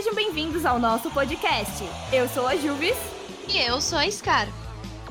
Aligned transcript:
Sejam 0.00 0.14
bem-vindos 0.14 0.64
ao 0.64 0.78
nosso 0.78 1.10
podcast. 1.10 1.84
Eu 2.10 2.26
sou 2.26 2.46
a 2.46 2.56
Juvis. 2.56 2.96
E 3.46 3.58
eu 3.58 3.82
sou 3.82 3.98
a 3.98 4.10
Scar. 4.10 4.48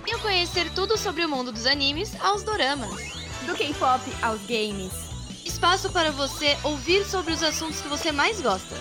Venham 0.03 0.19
conhecer 0.19 0.67
tudo 0.73 0.97
sobre 0.97 1.23
o 1.23 1.29
mundo 1.29 1.51
dos 1.51 1.67
animes 1.67 2.19
aos 2.19 2.41
doramas. 2.41 2.89
Do 3.45 3.53
K-pop 3.53 4.01
aos 4.19 4.41
games. 4.47 4.91
Espaço 5.45 5.91
para 5.91 6.09
você 6.09 6.57
ouvir 6.63 7.05
sobre 7.05 7.33
os 7.33 7.43
assuntos 7.43 7.79
que 7.81 7.87
você 7.87 8.11
mais 8.11 8.41
gosta. 8.41 8.75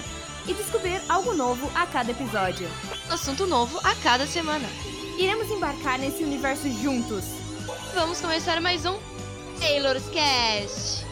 E 0.47 0.55
descobrir 0.55 0.99
algo 1.11 1.35
novo 1.35 1.71
a 1.75 1.87
cada 1.87 2.11
episódio. 2.11 2.67
Assunto 3.11 3.47
novo 3.47 3.79
a 3.85 3.95
cada 3.97 4.27
semana. 4.27 4.67
Iremos 5.19 5.51
embarcar 5.51 5.99
nesse 5.99 6.25
universo 6.25 6.71
juntos. 6.71 7.27
Vamos 7.93 8.19
começar 8.19 8.63
mais 8.63 8.87
um 8.87 8.99
Taylor's 9.61 10.09
Cast. 10.09 11.08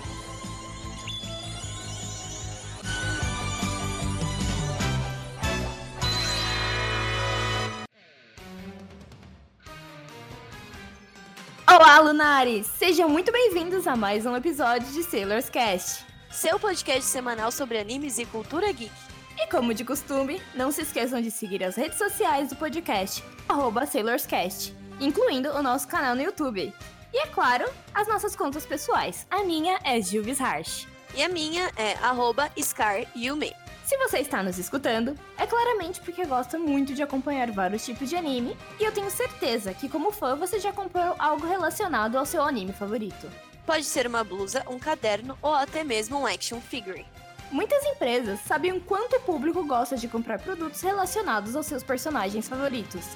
Olá, 11.68 11.98
Lunares! 11.98 12.68
Sejam 12.78 13.08
muito 13.08 13.32
bem-vindos 13.32 13.88
a 13.88 13.96
mais 13.96 14.24
um 14.24 14.36
episódio 14.36 14.86
de 14.92 15.02
Sailor's 15.02 15.50
Cast. 15.50 16.06
Seu 16.30 16.60
podcast 16.60 17.02
semanal 17.02 17.50
sobre 17.50 17.76
animes 17.76 18.18
e 18.18 18.24
cultura 18.24 18.70
geek. 18.70 18.92
E 19.36 19.48
como 19.48 19.74
de 19.74 19.84
costume, 19.84 20.40
não 20.54 20.70
se 20.70 20.82
esqueçam 20.82 21.20
de 21.20 21.28
seguir 21.28 21.64
as 21.64 21.74
redes 21.74 21.98
sociais 21.98 22.50
do 22.50 22.56
podcast, 22.56 23.22
arroba 23.48 23.84
SailorsCast, 23.84 24.76
incluindo 25.00 25.50
o 25.50 25.62
nosso 25.62 25.88
canal 25.88 26.14
no 26.14 26.22
YouTube. 26.22 26.72
E 27.12 27.18
é 27.18 27.26
claro, 27.26 27.68
as 27.92 28.06
nossas 28.06 28.36
contas 28.36 28.64
pessoais. 28.64 29.26
A 29.28 29.42
minha 29.42 29.80
é 29.82 30.00
Gilvis 30.00 30.40
Harsh. 30.40 30.86
E 31.16 31.22
a 31.24 31.28
minha 31.28 31.68
é 31.76 31.94
arroba 31.94 32.48
ScarYume. 32.56 33.52
Se 33.86 33.96
você 33.98 34.18
está 34.18 34.42
nos 34.42 34.58
escutando, 34.58 35.16
é 35.38 35.46
claramente 35.46 36.00
porque 36.00 36.24
gosta 36.24 36.58
muito 36.58 36.92
de 36.92 37.04
acompanhar 37.04 37.52
vários 37.52 37.84
tipos 37.84 38.08
de 38.08 38.16
anime, 38.16 38.56
e 38.80 38.82
eu 38.82 38.90
tenho 38.90 39.08
certeza 39.08 39.72
que, 39.72 39.88
como 39.88 40.10
fã, 40.10 40.34
você 40.34 40.58
já 40.58 40.70
acompanhou 40.70 41.14
algo 41.20 41.46
relacionado 41.46 42.18
ao 42.18 42.26
seu 42.26 42.42
anime 42.42 42.72
favorito. 42.72 43.30
Pode 43.64 43.84
ser 43.84 44.08
uma 44.08 44.24
blusa, 44.24 44.64
um 44.68 44.76
caderno 44.76 45.38
ou 45.40 45.54
até 45.54 45.84
mesmo 45.84 46.18
um 46.18 46.26
action 46.26 46.60
figure. 46.60 47.06
Muitas 47.52 47.84
empresas 47.84 48.40
sabem 48.40 48.72
o 48.72 48.80
quanto 48.80 49.18
o 49.18 49.20
público 49.20 49.64
gosta 49.64 49.96
de 49.96 50.08
comprar 50.08 50.40
produtos 50.40 50.80
relacionados 50.80 51.54
aos 51.54 51.66
seus 51.66 51.84
personagens 51.84 52.48
favoritos, 52.48 53.06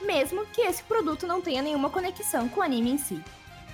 mesmo 0.00 0.46
que 0.46 0.60
esse 0.60 0.84
produto 0.84 1.26
não 1.26 1.40
tenha 1.40 1.60
nenhuma 1.60 1.90
conexão 1.90 2.48
com 2.48 2.60
o 2.60 2.62
anime 2.62 2.92
em 2.92 2.98
si. 2.98 3.20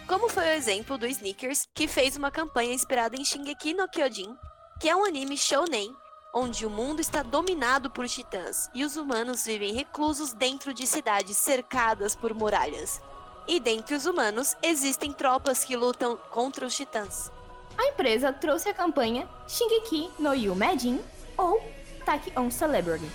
Como 0.07 0.31
foi 0.31 0.45
o 0.45 0.57
exemplo 0.57 0.97
do 0.97 1.07
Sneakers, 1.07 1.69
que 1.75 1.87
fez 1.87 2.17
uma 2.17 2.31
campanha 2.31 2.73
inspirada 2.73 3.15
em 3.15 3.27
Shingeki 3.27 3.75
no 3.75 3.87
Kyojin, 3.87 4.35
que 4.81 4.89
é 4.89 4.97
um 4.97 5.05
anime 5.05 5.37
shounen 5.37 5.95
onde 6.39 6.67
o 6.67 6.71
mundo 6.71 7.01
está 7.01 7.23
dominado 7.23 7.89
por 7.89 8.07
titãs 8.07 8.69
e 8.75 8.85
os 8.85 8.99
humanos 8.99 9.47
vivem 9.47 9.73
reclusos 9.73 10.35
dentro 10.35 10.75
de 10.75 10.87
cidades 10.87 11.39
cercadas 11.39 12.15
por 12.15 12.35
muralhas. 12.35 13.01
E 13.49 13.59
dentre 13.59 13.95
os 13.95 14.05
humanos 14.05 14.55
existem 14.63 15.15
tropas 15.15 15.65
que 15.65 15.75
lutam 15.75 16.19
contra 16.31 16.67
os 16.67 16.77
titãs. 16.77 17.33
A 17.79 17.87
empresa 17.87 18.35
trouxe 18.35 18.69
a 18.69 18.75
campanha 18.75 19.27
Shingeki 19.49 20.11
no 20.19 20.35
Yumejin 20.35 21.01
ou 21.39 21.59
Attack 22.03 22.39
on 22.39 22.51
Celebrity. 22.51 23.11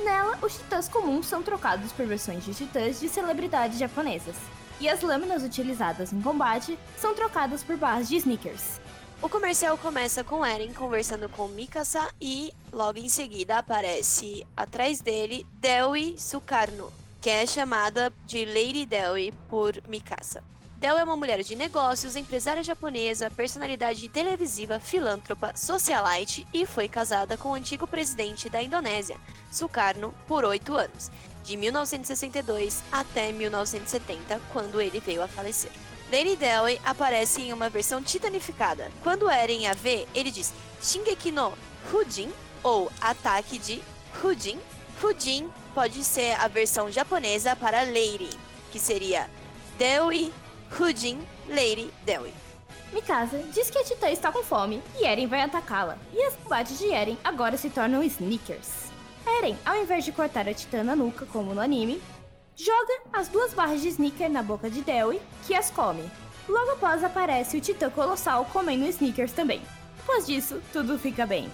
Nela, 0.00 0.38
os 0.40 0.56
titãs 0.56 0.88
comuns 0.88 1.26
são 1.26 1.42
trocados 1.42 1.92
por 1.92 2.06
versões 2.06 2.42
de 2.42 2.54
titãs 2.54 2.98
de 2.98 3.06
celebridades 3.06 3.78
japonesas, 3.78 4.36
e 4.80 4.88
as 4.88 5.02
lâminas 5.02 5.42
utilizadas 5.42 6.10
em 6.10 6.22
combate 6.22 6.78
são 6.96 7.14
trocadas 7.14 7.62
por 7.62 7.76
barras 7.76 8.08
de 8.08 8.16
sneakers. 8.16 8.80
O 9.22 9.28
comercial 9.28 9.78
começa 9.78 10.24
com 10.24 10.44
Eren 10.44 10.72
conversando 10.72 11.28
com 11.28 11.46
Mikasa 11.46 12.12
e 12.20 12.52
logo 12.72 12.98
em 12.98 13.08
seguida 13.08 13.56
aparece 13.56 14.44
atrás 14.56 15.00
dele 15.00 15.46
Dewi 15.60 16.16
Sukarno, 16.18 16.92
que 17.20 17.30
é 17.30 17.46
chamada 17.46 18.12
de 18.26 18.44
Lady 18.44 18.84
Dewi 18.84 19.32
por 19.48 19.80
Mikasa. 19.86 20.42
Dewi 20.76 20.98
é 20.98 21.04
uma 21.04 21.16
mulher 21.16 21.40
de 21.44 21.54
negócios, 21.54 22.16
empresária 22.16 22.64
japonesa, 22.64 23.30
personalidade 23.30 24.08
televisiva, 24.08 24.80
filântropa, 24.80 25.52
socialite 25.54 26.44
e 26.52 26.66
foi 26.66 26.88
casada 26.88 27.36
com 27.36 27.50
o 27.50 27.54
antigo 27.54 27.86
presidente 27.86 28.50
da 28.50 28.60
Indonésia, 28.60 29.16
Sukarno, 29.52 30.12
por 30.26 30.44
oito 30.44 30.74
anos, 30.74 31.12
de 31.44 31.56
1962 31.56 32.82
até 32.90 33.30
1970, 33.30 34.40
quando 34.52 34.80
ele 34.80 34.98
veio 34.98 35.22
a 35.22 35.28
falecer. 35.28 35.70
Lady 36.12 36.36
Dewi 36.36 36.78
aparece 36.84 37.40
em 37.40 37.54
uma 37.54 37.70
versão 37.70 38.02
titanificada. 38.02 38.92
Quando 39.02 39.30
Eren 39.30 39.66
a 39.66 39.72
vê, 39.72 40.06
ele 40.14 40.30
diz 40.30 40.52
Shingeki 40.82 41.32
no 41.32 41.54
Fujin 41.90 42.30
ou 42.62 42.92
Ataque 43.00 43.58
de 43.58 43.82
Fujin. 44.20 44.60
Fujin 44.98 45.50
pode 45.74 46.04
ser 46.04 46.38
a 46.38 46.48
versão 46.48 46.92
japonesa 46.92 47.56
para 47.56 47.84
Lady, 47.84 48.28
que 48.70 48.78
seria 48.78 49.30
Dewi 49.78 50.30
Fujin 50.68 51.18
Lady 51.48 51.90
Dewi. 52.04 52.34
Mikasa 52.92 53.38
diz 53.50 53.70
que 53.70 53.78
a 53.78 53.84
Titã 53.84 54.10
está 54.10 54.30
com 54.30 54.42
fome 54.42 54.82
e 55.00 55.06
Eren 55.06 55.26
vai 55.26 55.40
atacá-la. 55.40 55.96
E 56.12 56.22
as 56.24 56.36
combates 56.36 56.78
de 56.78 56.92
Eren 56.92 57.16
agora 57.24 57.56
se 57.56 57.70
tornam 57.70 58.02
sneakers. 58.02 58.92
Eren, 59.26 59.56
ao 59.64 59.76
invés 59.80 60.04
de 60.04 60.12
cortar 60.12 60.46
a 60.46 60.52
Titã 60.52 60.84
na 60.84 60.94
nuca, 60.94 61.24
como 61.24 61.54
no 61.54 61.60
anime, 61.62 62.02
joga 62.62 63.00
as 63.12 63.26
duas 63.26 63.52
barras 63.52 63.82
de 63.82 63.88
sneaker 63.88 64.30
na 64.30 64.42
boca 64.42 64.70
de 64.70 64.82
Dewi, 64.82 65.20
que 65.46 65.54
as 65.54 65.70
come. 65.70 66.08
Logo 66.48 66.72
após 66.72 67.02
aparece 67.02 67.56
o 67.56 67.60
Titã 67.60 67.90
Colossal 67.90 68.44
comendo 68.52 68.86
sneakers 68.86 69.32
também. 69.32 69.60
Depois 69.96 70.26
disso, 70.26 70.62
tudo 70.72 70.98
fica 70.98 71.26
bem. 71.26 71.50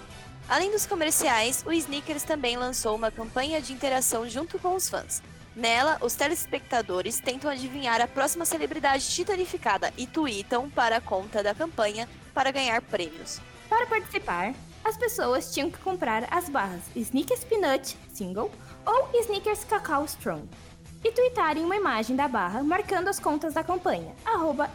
Além 0.47 0.71
dos 0.71 0.85
comerciais, 0.85 1.63
o 1.65 1.71
Sneakers 1.71 2.23
também 2.23 2.57
lançou 2.57 2.95
uma 2.95 3.11
campanha 3.11 3.61
de 3.61 3.71
interação 3.71 4.27
junto 4.27 4.57
com 4.57 4.73
os 4.73 4.89
fãs. 4.89 5.21
Nela, 5.55 5.99
os 6.01 6.15
telespectadores 6.15 7.19
tentam 7.19 7.51
adivinhar 7.51 8.01
a 8.01 8.07
próxima 8.07 8.45
celebridade 8.45 9.07
titanificada 9.07 9.93
e 9.95 10.07
tweetam 10.07 10.67
para 10.69 10.97
a 10.97 11.01
conta 11.01 11.43
da 11.43 11.53
campanha 11.53 12.09
para 12.33 12.49
ganhar 12.49 12.81
prêmios. 12.81 13.39
Para 13.67 13.85
participar, 13.85 14.55
as 14.83 14.97
pessoas 14.97 15.53
tinham 15.53 15.69
que 15.69 15.77
comprar 15.79 16.27
as 16.31 16.49
barras 16.49 16.81
Sneakers 16.95 17.43
Peanut 17.43 17.95
Single 18.11 18.51
ou 18.85 19.09
Sneakers 19.21 19.63
Cacau 19.65 20.05
Strong 20.05 20.47
e 21.03 21.11
tweetarem 21.11 21.63
uma 21.63 21.75
imagem 21.75 22.15
da 22.15 22.27
barra 22.27 22.63
marcando 22.63 23.07
as 23.07 23.19
contas 23.19 23.53
da 23.53 23.63
campanha, 23.63 24.15
arroba 24.25 24.69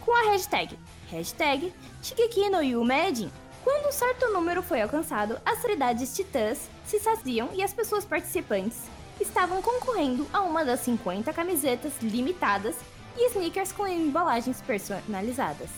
com 0.00 0.14
a 0.14 0.32
hashtag, 0.32 0.78
hashtag 1.10 1.72
Shigeki. 2.02 3.30
Quando 3.62 3.88
um 3.88 3.92
certo 3.92 4.32
número 4.32 4.62
foi 4.62 4.82
alcançado, 4.82 5.40
as 5.46 5.58
cidades 5.60 6.14
titãs 6.14 6.68
se 6.84 6.98
saziam 6.98 7.50
e 7.54 7.62
as 7.62 7.72
pessoas 7.72 8.04
participantes 8.04 8.78
estavam 9.20 9.62
concorrendo 9.62 10.26
a 10.32 10.40
uma 10.40 10.64
das 10.64 10.80
50 10.80 11.32
camisetas 11.32 11.92
limitadas 12.02 12.76
e 13.16 13.28
sneakers 13.30 13.70
com 13.70 13.86
embalagens 13.86 14.60
personalizadas. 14.62 15.70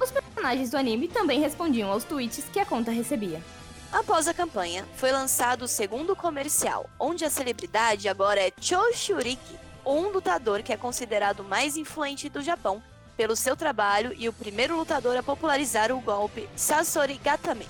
Os 0.00 0.10
personagens 0.10 0.70
do 0.70 0.76
anime 0.76 1.08
também 1.08 1.40
respondiam 1.40 1.90
aos 1.90 2.04
tweets 2.04 2.44
que 2.52 2.60
a 2.60 2.66
conta 2.66 2.90
recebia. 2.90 3.42
Após 3.92 4.26
a 4.26 4.32
campanha, 4.32 4.86
foi 4.96 5.12
lançado 5.12 5.62
o 5.62 5.68
segundo 5.68 6.16
comercial, 6.16 6.88
onde 6.98 7.26
a 7.26 7.30
celebridade 7.30 8.08
agora 8.08 8.40
é 8.40 8.50
Cho 8.58 8.90
Shuriki, 8.94 9.58
um 9.84 10.08
lutador 10.08 10.62
que 10.62 10.72
é 10.72 10.78
considerado 10.78 11.44
mais 11.44 11.76
influente 11.76 12.30
do 12.30 12.40
Japão 12.40 12.82
pelo 13.18 13.36
seu 13.36 13.54
trabalho 13.54 14.14
e 14.16 14.30
o 14.30 14.32
primeiro 14.32 14.78
lutador 14.78 15.14
a 15.18 15.22
popularizar 15.22 15.92
o 15.92 16.00
golpe 16.00 16.48
Sasori 16.56 17.20
Gatame, 17.22 17.68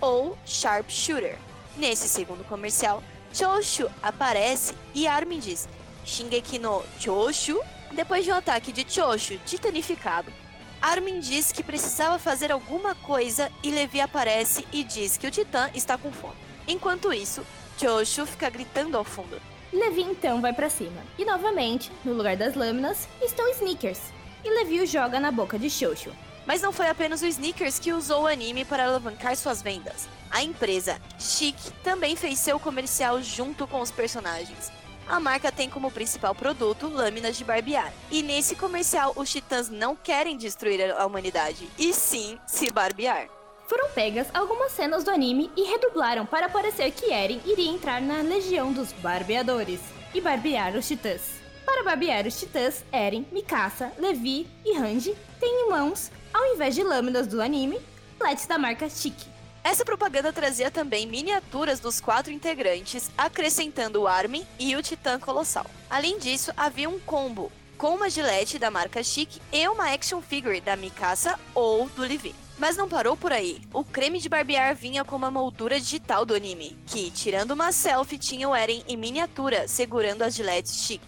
ou 0.00 0.36
Sharpshooter. 0.44 1.38
Nesse 1.76 2.08
segundo 2.08 2.42
comercial, 2.42 3.00
Choshu 3.32 3.88
aparece 4.02 4.74
e 4.92 5.06
Armin 5.06 5.38
diz 5.38 5.68
Shingeki 6.04 6.58
no 6.58 6.82
Choshu. 6.98 7.60
Depois 7.92 8.24
de 8.24 8.32
um 8.32 8.34
ataque 8.34 8.72
de 8.72 8.84
Choshu 8.92 9.38
titanificado, 9.46 10.32
Armin 10.82 11.20
diz 11.20 11.52
que 11.52 11.62
precisava 11.62 12.18
fazer 12.18 12.50
alguma 12.50 12.94
coisa 12.94 13.52
e 13.62 13.70
Levi 13.70 14.00
aparece 14.00 14.66
e 14.72 14.82
diz 14.82 15.16
que 15.16 15.26
o 15.26 15.30
Titã 15.30 15.70
está 15.74 15.98
com 15.98 16.10
fome. 16.10 16.36
Enquanto 16.66 17.12
isso, 17.12 17.44
Choshu 17.78 18.24
fica 18.24 18.48
gritando 18.48 18.96
ao 18.96 19.04
fundo. 19.04 19.40
Levi 19.72 20.02
então 20.02 20.40
vai 20.40 20.52
para 20.52 20.70
cima. 20.70 21.02
E 21.18 21.24
novamente, 21.24 21.92
no 22.04 22.14
lugar 22.14 22.36
das 22.36 22.54
lâminas, 22.54 23.06
estão 23.22 23.48
sneakers. 23.50 24.00
E 24.42 24.50
Levi 24.50 24.80
o 24.80 24.86
joga 24.86 25.20
na 25.20 25.30
boca 25.30 25.58
de 25.58 25.68
Choshu. 25.68 26.10
Mas 26.46 26.62
não 26.62 26.72
foi 26.72 26.88
apenas 26.88 27.20
o 27.22 27.26
Sneakers 27.26 27.78
que 27.78 27.92
usou 27.92 28.22
o 28.22 28.26
anime 28.26 28.64
para 28.64 28.84
alavancar 28.84 29.36
suas 29.36 29.62
vendas. 29.62 30.08
A 30.30 30.42
empresa 30.42 31.00
Chic 31.18 31.56
também 31.84 32.16
fez 32.16 32.38
seu 32.38 32.58
comercial 32.58 33.22
junto 33.22 33.66
com 33.66 33.80
os 33.80 33.90
personagens. 33.90 34.72
A 35.10 35.18
marca 35.18 35.50
tem 35.50 35.68
como 35.68 35.90
principal 35.90 36.36
produto 36.36 36.86
lâminas 36.86 37.36
de 37.36 37.42
barbear. 37.42 37.92
E 38.12 38.22
nesse 38.22 38.54
comercial, 38.54 39.12
os 39.16 39.28
titãs 39.28 39.68
não 39.68 39.96
querem 39.96 40.36
destruir 40.36 40.88
a 40.92 41.04
humanidade, 41.04 41.68
e 41.76 41.92
sim 41.92 42.38
se 42.46 42.70
barbear. 42.70 43.28
Foram 43.66 43.90
pegas 43.90 44.28
algumas 44.32 44.70
cenas 44.70 45.02
do 45.02 45.10
anime 45.10 45.50
e 45.56 45.64
redublaram 45.64 46.24
para 46.24 46.48
parecer 46.48 46.92
que 46.92 47.12
Eren 47.12 47.40
iria 47.44 47.72
entrar 47.72 48.00
na 48.00 48.22
legião 48.22 48.72
dos 48.72 48.92
barbeadores 48.92 49.80
e 50.14 50.20
barbear 50.20 50.76
os 50.76 50.86
titãs. 50.86 51.40
Para 51.66 51.82
barbear 51.82 52.24
os 52.24 52.38
titãs, 52.38 52.84
Eren, 52.92 53.26
Mikasa, 53.32 53.90
Levi 53.98 54.46
e 54.64 54.76
Hanji 54.76 55.16
têm 55.40 55.66
em 55.66 55.70
mãos, 55.70 56.12
ao 56.32 56.54
invés 56.54 56.76
de 56.76 56.84
lâminas 56.84 57.26
do 57.26 57.42
anime, 57.42 57.80
LEDs 58.20 58.46
da 58.46 58.56
marca 58.56 58.88
Chic. 58.88 59.16
Essa 59.62 59.84
propaganda 59.84 60.32
trazia 60.32 60.70
também 60.70 61.06
miniaturas 61.06 61.80
dos 61.80 62.00
quatro 62.00 62.32
integrantes, 62.32 63.10
acrescentando 63.16 64.00
o 64.00 64.06
Armin 64.06 64.46
e 64.58 64.74
o 64.74 64.82
Titã 64.82 65.18
Colossal. 65.18 65.66
Além 65.88 66.18
disso, 66.18 66.50
havia 66.56 66.88
um 66.88 66.98
combo 66.98 67.52
com 67.76 67.94
uma 67.94 68.10
gilete 68.10 68.58
da 68.58 68.70
marca 68.70 69.02
Chic 69.02 69.40
e 69.52 69.66
uma 69.68 69.92
action 69.92 70.20
figure 70.20 70.60
da 70.60 70.76
Mikasa 70.76 71.38
ou 71.54 71.88
do 71.88 72.02
Levi. 72.02 72.34
Mas 72.58 72.76
não 72.76 72.88
parou 72.88 73.16
por 73.16 73.32
aí. 73.32 73.62
O 73.72 73.82
creme 73.82 74.18
de 74.18 74.28
barbear 74.28 74.74
vinha 74.74 75.02
com 75.02 75.16
uma 75.16 75.30
moldura 75.30 75.80
digital 75.80 76.26
do 76.26 76.34
anime, 76.34 76.76
que, 76.86 77.10
tirando 77.10 77.52
uma 77.52 77.72
selfie, 77.72 78.18
tinha 78.18 78.48
o 78.48 78.54
Eren 78.54 78.84
em 78.86 78.98
miniatura, 78.98 79.66
segurando 79.66 80.22
as 80.22 80.34
giletes 80.34 80.84
Chic. 80.84 81.00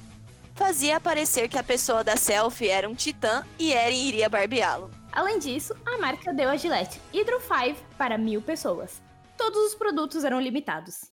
Fazia 0.54 0.98
parecer 0.98 1.48
que 1.48 1.58
a 1.58 1.62
pessoa 1.62 2.02
da 2.02 2.16
selfie 2.16 2.68
era 2.68 2.88
um 2.88 2.94
titã 2.94 3.44
e 3.58 3.72
Eren 3.72 4.08
iria 4.08 4.28
barbeá-lo. 4.28 4.90
Além 5.12 5.38
disso, 5.38 5.74
a 5.84 5.98
marca 5.98 6.32
deu 6.32 6.48
a 6.48 6.56
Gillette 6.56 6.98
Hydro 7.12 7.38
5 7.38 7.78
para 7.98 8.16
mil 8.16 8.40
pessoas. 8.40 9.02
Todos 9.36 9.58
os 9.66 9.74
produtos 9.74 10.24
eram 10.24 10.40
limitados. 10.40 11.10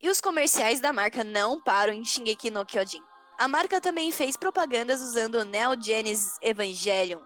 E 0.00 0.08
os 0.08 0.22
comerciais 0.22 0.80
da 0.80 0.90
marca 0.90 1.22
não 1.22 1.60
param 1.60 1.92
em 1.92 2.02
Shingeki 2.04 2.50
no 2.50 2.64
Kyojin. 2.64 3.02
A 3.38 3.46
marca 3.46 3.80
também 3.80 4.10
fez 4.10 4.38
propagandas 4.38 5.02
usando 5.02 5.34
o 5.34 5.44
Neo 5.44 5.80
Genesis 5.80 6.38
Evangelion, 6.40 7.20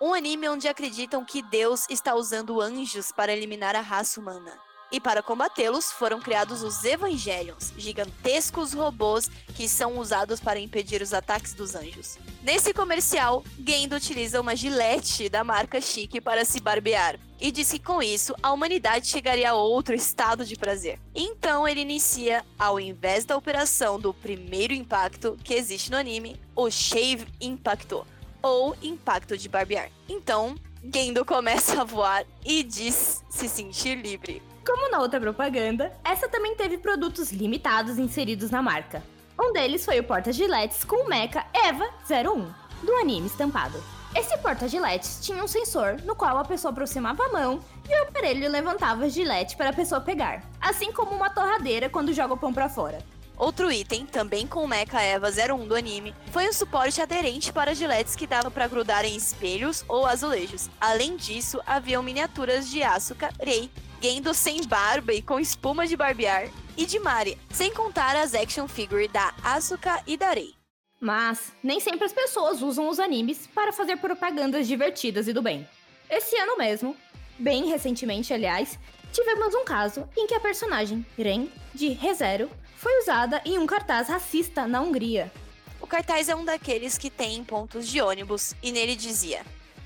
um 0.00 0.14
anime 0.14 0.48
onde 0.48 0.68
acreditam 0.68 1.24
que 1.24 1.42
Deus 1.42 1.86
está 1.90 2.14
usando 2.14 2.60
anjos 2.60 3.10
para 3.10 3.32
eliminar 3.32 3.74
a 3.74 3.80
raça 3.80 4.20
humana. 4.20 4.56
E 4.92 5.00
para 5.00 5.22
combatê-los 5.22 5.90
foram 5.90 6.20
criados 6.20 6.62
os 6.62 6.84
Evangelions, 6.84 7.72
gigantescos 7.76 8.72
robôs 8.72 9.30
que 9.54 9.68
são 9.68 9.98
usados 9.98 10.40
para 10.40 10.60
impedir 10.60 11.02
os 11.02 11.12
ataques 11.12 11.54
dos 11.54 11.74
anjos. 11.74 12.18
Nesse 12.42 12.72
comercial, 12.74 13.42
Gendo 13.66 13.96
utiliza 13.96 14.40
uma 14.40 14.54
gilete 14.54 15.28
da 15.28 15.42
marca 15.42 15.80
Chique 15.80 16.20
para 16.20 16.44
se 16.44 16.60
barbear. 16.60 17.18
E 17.40 17.50
diz 17.50 17.70
que 17.70 17.78
com 17.78 18.02
isso 18.02 18.34
a 18.42 18.52
humanidade 18.52 19.06
chegaria 19.06 19.50
a 19.50 19.54
outro 19.54 19.94
estado 19.94 20.44
de 20.44 20.56
prazer. 20.56 21.00
Então 21.14 21.66
ele 21.66 21.80
inicia, 21.80 22.44
ao 22.58 22.78
invés 22.78 23.24
da 23.24 23.36
operação 23.36 23.98
do 23.98 24.14
primeiro 24.14 24.72
impacto 24.72 25.36
que 25.42 25.54
existe 25.54 25.90
no 25.90 25.96
anime, 25.96 26.40
o 26.54 26.70
Shave 26.70 27.26
Impacto, 27.40 28.06
ou 28.40 28.76
impacto 28.82 29.36
de 29.36 29.48
barbear. 29.48 29.90
Então, 30.08 30.54
Gendo 30.92 31.24
começa 31.24 31.80
a 31.80 31.84
voar 31.84 32.26
e 32.44 32.62
diz 32.62 33.24
se 33.30 33.48
sentir 33.48 33.96
livre. 33.96 34.42
Como 34.66 34.90
na 34.90 35.00
outra 35.00 35.20
propaganda, 35.20 35.92
essa 36.02 36.26
também 36.26 36.56
teve 36.56 36.78
produtos 36.78 37.30
limitados 37.30 37.98
inseridos 37.98 38.50
na 38.50 38.62
marca. 38.62 39.02
Um 39.38 39.52
deles 39.52 39.84
foi 39.84 40.00
o 40.00 40.04
porta-giletes 40.04 40.84
com 40.84 41.04
o 41.04 41.08
mecha 41.08 41.44
EVA 41.52 41.86
01, 42.08 42.86
do 42.86 42.94
anime 42.94 43.26
estampado. 43.26 43.82
Esse 44.16 44.38
porta-giletes 44.38 45.18
tinha 45.20 45.44
um 45.44 45.48
sensor 45.48 46.00
no 46.04 46.16
qual 46.16 46.38
a 46.38 46.44
pessoa 46.44 46.72
aproximava 46.72 47.24
a 47.24 47.28
mão 47.28 47.60
e 47.86 48.00
o 48.00 48.04
aparelho 48.04 48.50
levantava 48.50 49.04
a 49.04 49.08
gilete 49.08 49.54
para 49.54 49.68
a 49.68 49.72
pessoa 49.72 50.00
pegar, 50.00 50.42
assim 50.58 50.90
como 50.92 51.10
uma 51.10 51.28
torradeira 51.28 51.90
quando 51.90 52.14
joga 52.14 52.32
o 52.32 52.38
pão 52.38 52.52
para 52.52 52.68
fora. 52.68 52.98
Outro 53.36 53.70
item, 53.70 54.06
também 54.06 54.46
com 54.46 54.64
o 54.64 54.68
Mecha 54.68 55.02
Eva 55.02 55.28
01 55.28 55.66
do 55.66 55.74
anime, 55.74 56.14
foi 56.30 56.48
um 56.48 56.52
suporte 56.52 57.02
aderente 57.02 57.52
para 57.52 57.74
giletes 57.74 58.14
que 58.14 58.28
dava 58.28 58.50
para 58.50 58.68
grudar 58.68 59.04
em 59.04 59.16
espelhos 59.16 59.84
ou 59.88 60.06
azulejos. 60.06 60.70
Além 60.80 61.16
disso, 61.16 61.60
haviam 61.66 62.02
miniaturas 62.02 62.70
de 62.70 62.82
Asuka, 62.82 63.30
Rei 63.42 63.68
Gendo 64.00 64.34
sem 64.34 64.62
barba 64.66 65.12
e 65.12 65.22
com 65.22 65.40
espuma 65.40 65.86
de 65.86 65.96
barbear, 65.96 66.48
e 66.76 66.84
de 66.84 66.98
Mari, 66.98 67.38
sem 67.50 67.72
contar 67.72 68.16
as 68.16 68.34
action 68.34 68.68
figure 68.68 69.08
da 69.08 69.34
Asuka 69.42 70.02
e 70.06 70.16
da 70.16 70.30
Rei. 70.30 70.54
Mas 71.00 71.52
nem 71.62 71.80
sempre 71.80 72.04
as 72.04 72.12
pessoas 72.12 72.62
usam 72.62 72.88
os 72.88 72.98
animes 72.98 73.46
para 73.46 73.72
fazer 73.72 73.96
propagandas 73.96 74.66
divertidas 74.66 75.28
e 75.28 75.32
do 75.32 75.42
bem. 75.42 75.68
Esse 76.08 76.36
ano 76.36 76.56
mesmo, 76.56 76.96
bem 77.38 77.66
recentemente 77.66 78.32
aliás, 78.32 78.78
tivemos 79.12 79.54
um 79.54 79.64
caso 79.64 80.08
em 80.16 80.26
que 80.26 80.34
a 80.34 80.40
personagem 80.40 81.04
Ren, 81.16 81.48
de 81.74 81.88
ReZero, 81.88 82.50
foi 82.76 83.00
usada 83.00 83.40
em 83.44 83.58
um 83.58 83.66
cartaz 83.66 84.08
racista 84.08 84.66
na 84.66 84.80
Hungria. 84.80 85.32
O 85.80 85.86
cartaz 85.86 86.28
é 86.28 86.34
um 86.34 86.44
daqueles 86.44 86.96
que 86.98 87.10
tem 87.10 87.44
pontos 87.44 87.86
de 87.86 88.00
ônibus 88.00 88.54
e 88.62 88.72
nele 88.72 88.96
dizia: 88.96 89.44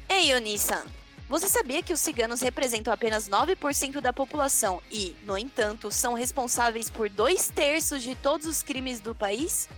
Ei, 0.08 0.34
Onisan, 0.34 0.84
você 1.28 1.46
sabia 1.46 1.82
que 1.82 1.92
os 1.92 2.00
ciganos 2.00 2.40
representam 2.40 2.92
apenas 2.92 3.28
9% 3.28 4.00
da 4.00 4.14
população 4.14 4.80
e, 4.90 5.14
no 5.24 5.36
entanto, 5.36 5.92
são 5.92 6.14
responsáveis 6.14 6.88
por 6.88 7.10
dois 7.10 7.50
terços 7.50 8.02
de 8.02 8.14
todos 8.14 8.46
os 8.46 8.62
crimes 8.62 8.98
do 8.98 9.14
país? 9.14 9.68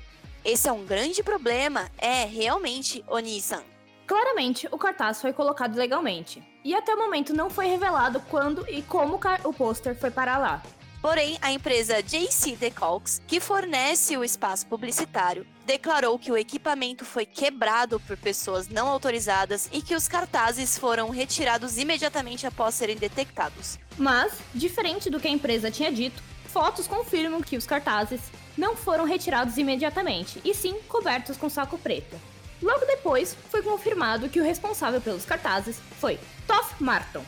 Esse 0.44 0.68
é 0.68 0.72
um 0.72 0.86
grande 0.86 1.24
problema, 1.24 1.90
é 1.98 2.24
realmente, 2.24 3.04
Onisan. 3.08 3.64
Claramente, 4.06 4.68
o 4.70 4.78
cartaz 4.78 5.20
foi 5.20 5.32
colocado 5.32 5.76
legalmente, 5.76 6.42
e 6.64 6.72
até 6.74 6.94
o 6.94 6.98
momento 6.98 7.34
não 7.34 7.50
foi 7.50 7.66
revelado 7.66 8.20
quando 8.30 8.64
e 8.68 8.80
como 8.82 9.18
o 9.44 9.52
pôster 9.52 9.98
foi 9.98 10.10
para 10.10 10.38
lá. 10.38 10.62
Porém, 11.00 11.38
a 11.40 11.50
empresa 11.50 12.02
JC 12.02 12.56
Decalques, 12.56 13.22
que 13.26 13.40
fornece 13.40 14.18
o 14.18 14.24
espaço 14.24 14.66
publicitário, 14.66 15.46
declarou 15.64 16.18
que 16.18 16.30
o 16.30 16.36
equipamento 16.36 17.06
foi 17.06 17.24
quebrado 17.24 17.98
por 18.00 18.18
pessoas 18.18 18.68
não 18.68 18.86
autorizadas 18.86 19.66
e 19.72 19.80
que 19.80 19.94
os 19.94 20.06
cartazes 20.06 20.76
foram 20.76 21.08
retirados 21.08 21.78
imediatamente 21.78 22.46
após 22.46 22.74
serem 22.74 22.96
detectados. 22.96 23.78
Mas, 23.96 24.34
diferente 24.54 25.08
do 25.08 25.18
que 25.18 25.26
a 25.26 25.30
empresa 25.30 25.70
tinha 25.70 25.90
dito, 25.90 26.22
fotos 26.48 26.86
confirmam 26.86 27.40
que 27.40 27.56
os 27.56 27.64
cartazes 27.64 28.20
não 28.56 28.76
foram 28.76 29.04
retirados 29.04 29.56
imediatamente, 29.56 30.38
e 30.44 30.52
sim 30.52 30.74
cobertos 30.86 31.38
com 31.38 31.48
saco 31.48 31.78
preto. 31.78 32.14
Logo 32.62 32.84
depois, 32.84 33.34
foi 33.48 33.62
confirmado 33.62 34.28
que 34.28 34.38
o 34.38 34.44
responsável 34.44 35.00
pelos 35.00 35.24
cartazes 35.24 35.78
foi 35.98 36.20
Toff 36.46 36.74
Marton, 36.78 37.24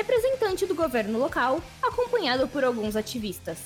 representante 0.00 0.64
do 0.64 0.74
governo 0.74 1.18
local, 1.18 1.62
acompanhado 1.82 2.48
por 2.48 2.64
alguns 2.64 2.96
ativistas. 2.96 3.58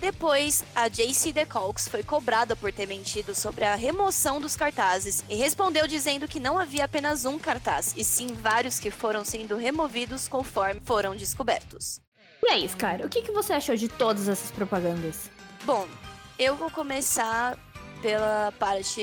Depois, 0.00 0.64
a 0.74 0.88
JC 0.88 1.32
DeCalks 1.32 1.88
foi 1.88 2.02
cobrada 2.02 2.54
por 2.56 2.72
ter 2.72 2.86
mentido 2.86 3.34
sobre 3.34 3.64
a 3.64 3.76
remoção 3.76 4.40
dos 4.40 4.56
cartazes 4.56 5.24
e 5.28 5.36
respondeu 5.36 5.86
dizendo 5.86 6.28
que 6.28 6.40
não 6.40 6.58
havia 6.58 6.84
apenas 6.84 7.24
um 7.24 7.38
cartaz, 7.38 7.94
e 7.96 8.04
sim 8.04 8.26
vários 8.26 8.78
que 8.78 8.90
foram 8.90 9.24
sendo 9.24 9.56
removidos 9.56 10.28
conforme 10.28 10.82
foram 10.84 11.14
descobertos. 11.14 12.00
E 12.42 12.50
aí, 12.50 12.68
Scar, 12.68 13.00
o 13.02 13.08
que, 13.08 13.22
que 13.22 13.32
você 13.32 13.54
achou 13.54 13.76
de 13.76 13.88
todas 13.88 14.28
essas 14.28 14.50
propagandas? 14.50 15.30
Bom, 15.64 15.86
eu 16.38 16.56
vou 16.56 16.70
começar 16.70 17.56
pela 18.02 18.52
parte 18.58 19.02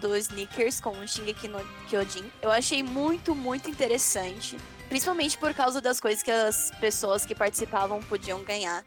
dos 0.00 0.28
sneakers 0.28 0.80
com 0.80 0.90
o 0.90 1.08
Shingeki 1.08 1.48
no 1.48 1.64
Kyojin. 1.88 2.30
Eu 2.42 2.50
achei 2.50 2.82
muito, 2.82 3.34
muito 3.34 3.70
interessante. 3.70 4.58
Principalmente 4.88 5.36
por 5.36 5.52
causa 5.52 5.80
das 5.80 6.00
coisas 6.00 6.22
que 6.22 6.30
as 6.30 6.70
pessoas 6.80 7.26
que 7.26 7.34
participavam 7.34 8.00
podiam 8.02 8.42
ganhar. 8.44 8.84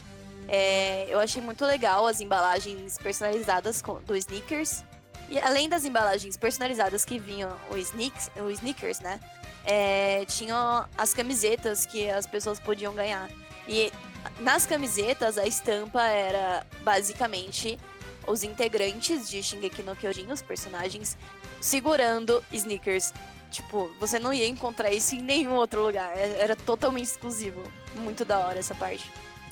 É, 0.47 1.05
eu 1.09 1.19
achei 1.19 1.41
muito 1.41 1.63
legal 1.65 2.07
as 2.07 2.21
embalagens 2.21 2.97
personalizadas 2.97 3.83
do 4.05 4.15
sneakers. 4.15 4.83
E 5.29 5.37
além 5.39 5.69
das 5.69 5.85
embalagens 5.85 6.37
personalizadas 6.37 7.05
que 7.05 7.19
vinham 7.19 7.55
o, 7.69 7.77
sneaks, 7.77 8.31
o 8.35 8.49
sneakers, 8.49 8.99
né? 8.99 9.19
É, 9.63 10.25
tinham 10.25 10.87
as 10.97 11.13
camisetas 11.13 11.85
que 11.85 12.09
as 12.09 12.25
pessoas 12.25 12.59
podiam 12.59 12.95
ganhar. 12.95 13.29
E 13.67 13.91
nas 14.39 14.65
camisetas 14.65 15.37
a 15.37 15.45
estampa 15.45 16.01
era 16.01 16.65
basicamente 16.81 17.77
os 18.25 18.43
integrantes 18.43 19.29
de 19.29 19.43
Shingeki 19.43 19.83
no 19.83 19.95
Kyojin, 19.95 20.31
os 20.31 20.41
personagens, 20.41 21.17
segurando 21.61 22.43
sneakers 22.51 23.13
Tipo, 23.49 23.91
você 23.99 24.19
não 24.19 24.33
ia 24.33 24.47
encontrar 24.47 24.91
isso 24.91 25.15
em 25.15 25.21
nenhum 25.21 25.55
outro 25.55 25.83
lugar. 25.83 26.11
É, 26.15 26.37
era 26.39 26.55
totalmente 26.55 27.05
exclusivo. 27.05 27.61
Muito 27.95 28.23
da 28.23 28.39
hora 28.39 28.59
essa 28.59 28.75
parte. 28.75 29.09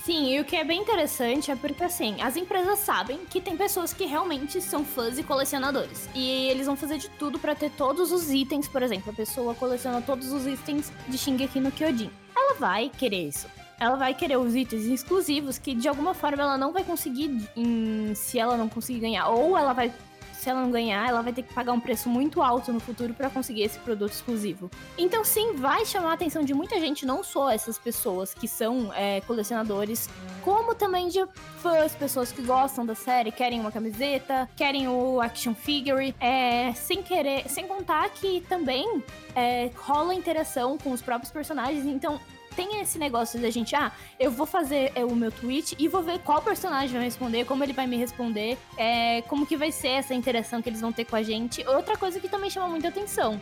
Sim, 0.08 0.32
e 0.32 0.40
o 0.40 0.46
que 0.46 0.56
é 0.56 0.64
bem 0.64 0.80
interessante 0.80 1.52
é 1.52 1.56
porque, 1.58 1.84
assim, 1.84 2.22
as 2.22 2.38
empresas 2.38 2.80
sabem 2.80 3.20
que 3.30 3.42
tem 3.42 3.58
pessoas 3.58 3.92
que 3.92 4.06
realmente 4.06 4.62
são 4.62 4.86
fãs 4.86 5.18
e 5.18 5.24
colecionadores. 5.24 6.08
E 6.16 6.48
eles 6.48 6.66
vão 6.66 6.78
fazer 6.78 6.98
de 6.98 7.10
tudo 7.10 7.38
para 7.38 7.54
ter 7.54 7.70
todos 7.72 8.12
os 8.14 8.32
itens, 8.32 8.70
por 8.70 8.82
exemplo, 8.82 9.12
a 9.12 9.14
pessoa 9.14 9.54
coleciona 9.54 10.02
todos 10.02 10.32
os 10.32 10.48
itens 10.48 10.94
de 11.10 11.18
Shingeki 11.18 11.60
no 11.60 11.74
Kyojin. 11.74 12.10
Ela 12.34 12.54
vai 12.54 12.90
querer 12.90 13.28
isso. 13.28 13.48
Ela 13.78 13.98
vai 13.98 14.14
querer 14.14 14.38
os 14.38 14.56
itens 14.56 14.86
exclusivos 14.86 15.58
que 15.58 15.76
de 15.76 15.90
alguma 15.90 16.14
forma 16.14 16.42
ela 16.42 16.58
não 16.58 16.72
vai 16.72 16.86
conseguir 16.86 17.46
em... 17.56 18.16
se 18.16 18.40
ela 18.40 18.56
não 18.56 18.70
conseguir 18.70 19.00
ganhar. 19.00 19.28
Ou 19.28 19.58
ela 19.58 19.74
vai 19.74 19.92
se 20.38 20.50
ela 20.50 20.62
não 20.62 20.72
ganhar, 20.72 21.08
ela 21.10 21.22
vai 21.22 21.34
ter 21.34 21.44
que 21.44 21.54
pagar 21.54 21.74
um 21.74 21.80
preço 21.80 22.08
muito 22.08 22.42
alto 22.42 22.72
no 22.72 22.80
futuro 22.80 23.14
para 23.14 23.30
conseguir 23.30 23.64
esse 23.64 23.80
produto 23.80 24.12
exclusivo. 24.12 24.70
Então, 24.98 25.24
sim, 25.24 25.56
vai 25.56 25.86
chamar 25.86 26.12
a 26.12 26.14
atenção 26.14 26.44
de 26.44 26.54
muita 26.54 26.80
gente, 26.80 27.06
não 27.06 27.24
só 27.24 27.50
essas 27.50 27.78
pessoas 27.78 28.34
que 28.34 28.48
são 28.48 28.94
é, 28.94 29.22
colecionadores, 29.22 30.10
como 30.44 30.76
também 30.76 31.08
de 31.08 31.26
fãs, 31.62 31.96
pessoas 31.96 32.32
que 32.32 32.42
gostam 32.42 32.86
da 32.86 32.96
série, 32.96 33.32
querem 33.32 33.60
uma 33.60 33.72
camiseta, 33.72 34.48
querem 34.56 34.88
o 34.88 35.20
action 35.20 35.56
figure, 35.56 36.16
é, 36.20 36.72
sem 36.74 37.02
querer, 37.02 37.50
sem 37.50 37.68
contar 37.68 38.10
que 38.10 38.42
também 38.48 39.04
é, 39.36 39.72
rola 39.76 40.14
interação 40.14 40.78
com 40.78 40.92
os 40.92 41.02
próprios 41.02 41.32
personagens. 41.32 41.86
Então, 41.86 42.20
tem 42.58 42.82
esse 42.82 42.98
negócio 42.98 43.40
da 43.40 43.52
gente, 43.52 43.76
ah, 43.76 43.92
eu 44.20 44.32
vou 44.32 44.48
fazer 44.48 44.92
é, 44.96 45.06
o 45.06 45.16
meu 45.16 45.32
tweet 45.32 45.76
e 45.78 45.88
vou 45.88 46.02
ver 46.02 46.18
qual 46.20 46.42
personagem 46.42 46.96
vai 46.96 47.04
responder, 47.04 47.46
como 47.46 47.64
ele 47.64 47.72
vai 47.72 47.86
me 47.86 47.96
responder, 47.96 48.58
é, 48.76 49.22
como 49.28 49.46
que 49.46 49.56
vai 49.56 49.72
ser 49.72 49.90
essa 49.90 50.16
interação 50.16 50.60
que 50.60 50.68
eles 50.68 50.82
vão 50.82 50.92
ter 50.92 51.06
com 51.06 51.16
a 51.16 51.22
gente. 51.22 51.66
Outra 51.68 51.96
coisa 51.96 52.20
que 52.20 52.28
também 52.28 52.50
chama 52.50 52.68
muita 52.68 52.88
atenção. 52.88 53.40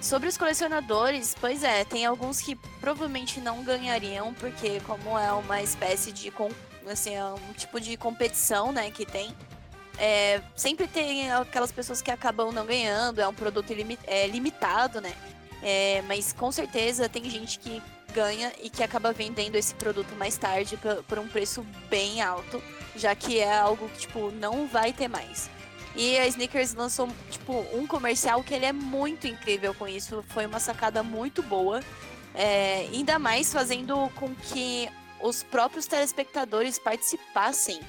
Sobre 0.00 0.26
os 0.28 0.38
colecionadores, 0.38 1.36
pois 1.38 1.62
é, 1.62 1.84
tem 1.84 2.06
alguns 2.06 2.40
que 2.40 2.56
provavelmente 2.80 3.40
não 3.40 3.62
ganhariam, 3.62 4.32
porque 4.34 4.80
como 4.86 5.18
é 5.18 5.30
uma 5.32 5.60
espécie 5.62 6.10
de 6.10 6.32
assim, 6.90 7.14
é 7.14 7.24
um 7.24 7.52
tipo 7.52 7.78
de 7.78 7.94
competição, 7.98 8.72
né, 8.72 8.90
que 8.90 9.04
tem. 9.04 9.34
É, 9.98 10.40
sempre 10.54 10.86
tem 10.86 11.30
aquelas 11.30 11.72
pessoas 11.72 12.00
que 12.00 12.10
acabam 12.10 12.52
não 12.52 12.64
ganhando, 12.64 13.20
é 13.20 13.28
um 13.28 13.34
produto 13.34 13.70
é, 14.06 14.26
limitado, 14.26 15.00
né? 15.00 15.12
É, 15.62 16.02
mas 16.06 16.32
com 16.32 16.52
certeza 16.52 17.08
tem 17.08 17.28
gente 17.28 17.58
que 17.58 17.82
ganha 18.16 18.50
e 18.62 18.70
que 18.70 18.82
acaba 18.82 19.12
vendendo 19.12 19.56
esse 19.56 19.74
produto 19.74 20.14
mais 20.16 20.38
tarde 20.38 20.78
por, 21.06 21.18
um 21.18 21.28
preço 21.28 21.62
bem 21.90 22.22
alto, 22.22 22.62
já 22.96 23.14
que 23.14 23.38
é 23.38 23.58
algo 23.58 23.90
que, 23.90 24.00
tipo, 24.00 24.30
não 24.30 24.66
vai 24.66 24.90
ter 24.90 25.06
mais. 25.06 25.50
E 25.94 26.16
a 26.18 26.26
Snickers 26.26 26.72
lançou, 26.74 27.08
tipo, 27.30 27.52
um 27.74 27.86
comercial 27.86 28.42
que 28.42 28.54
ele 28.54 28.64
é 28.64 28.72
muito 28.72 29.26
incrível 29.26 29.74
com 29.74 29.86
isso. 29.86 30.24
Foi 30.28 30.46
uma 30.46 30.60
sacada 30.60 31.02
muito 31.02 31.42
boa. 31.42 31.80
É, 32.34 32.88
ainda 32.92 33.18
mais 33.18 33.52
fazendo 33.52 34.10
com 34.14 34.34
que 34.34 34.88
os 35.20 35.42
próprios 35.42 35.86
telespectadores 35.86 36.78
participassem, 36.78 37.80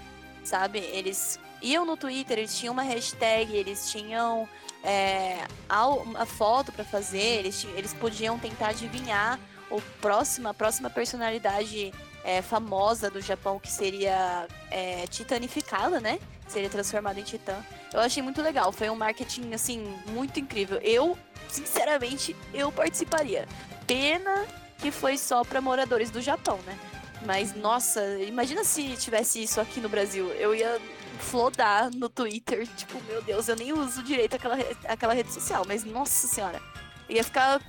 sabe? 0.43 0.79
Eles 0.79 1.39
iam 1.61 1.85
no 1.85 1.97
Twitter, 1.97 2.37
eles 2.37 2.57
tinham 2.57 2.73
uma 2.73 2.83
hashtag, 2.83 3.53
eles 3.53 3.91
tinham 3.91 4.47
é, 4.83 5.45
a, 5.67 6.25
foto 6.25 6.71
para 6.71 6.85
fazer, 6.85 7.39
eles, 7.39 7.65
eles 7.75 7.93
podiam 7.93 8.39
tentar 8.39 8.69
adivinhar 8.69 9.37
o 9.69 9.81
próximo, 10.01 10.47
a 10.47 10.53
próxima 10.53 10.89
personalidade 10.89 11.93
é, 12.23 12.41
famosa 12.41 13.09
do 13.09 13.21
Japão, 13.21 13.59
que 13.59 13.71
seria 13.71 14.47
é, 14.69 15.07
titanificada, 15.07 15.99
né? 15.99 16.19
Seria 16.47 16.69
transformada 16.69 17.19
em 17.19 17.23
titã. 17.23 17.63
Eu 17.93 17.99
achei 17.99 18.21
muito 18.21 18.41
legal, 18.41 18.71
foi 18.71 18.89
um 18.89 18.95
marketing, 18.95 19.53
assim, 19.53 19.83
muito 20.07 20.39
incrível. 20.39 20.79
Eu, 20.81 21.17
sinceramente, 21.49 22.35
eu 22.53 22.71
participaria. 22.71 23.47
Pena 23.85 24.45
que 24.77 24.91
foi 24.91 25.17
só 25.17 25.43
para 25.43 25.59
moradores 25.59 26.09
do 26.09 26.21
Japão, 26.21 26.59
né? 26.65 26.77
Mas, 27.25 27.55
nossa, 27.55 28.01
imagina 28.19 28.63
se 28.63 28.95
tivesse 28.97 29.41
isso 29.41 29.59
aqui 29.59 29.79
no 29.79 29.89
Brasil. 29.89 30.29
Eu 30.33 30.53
ia 30.53 30.79
flodar 31.17 31.89
no 31.93 32.09
Twitter. 32.09 32.67
Tipo, 32.75 33.01
meu 33.03 33.21
Deus, 33.21 33.47
eu 33.47 33.55
nem 33.55 33.73
uso 33.73 34.03
direito 34.03 34.35
aquela, 34.35 34.57
aquela 34.85 35.13
rede 35.13 35.33
social, 35.33 35.63
mas 35.67 35.83
nossa 35.83 36.27
senhora. 36.27 36.61
Ia 37.09 37.23
ficar 37.23 37.61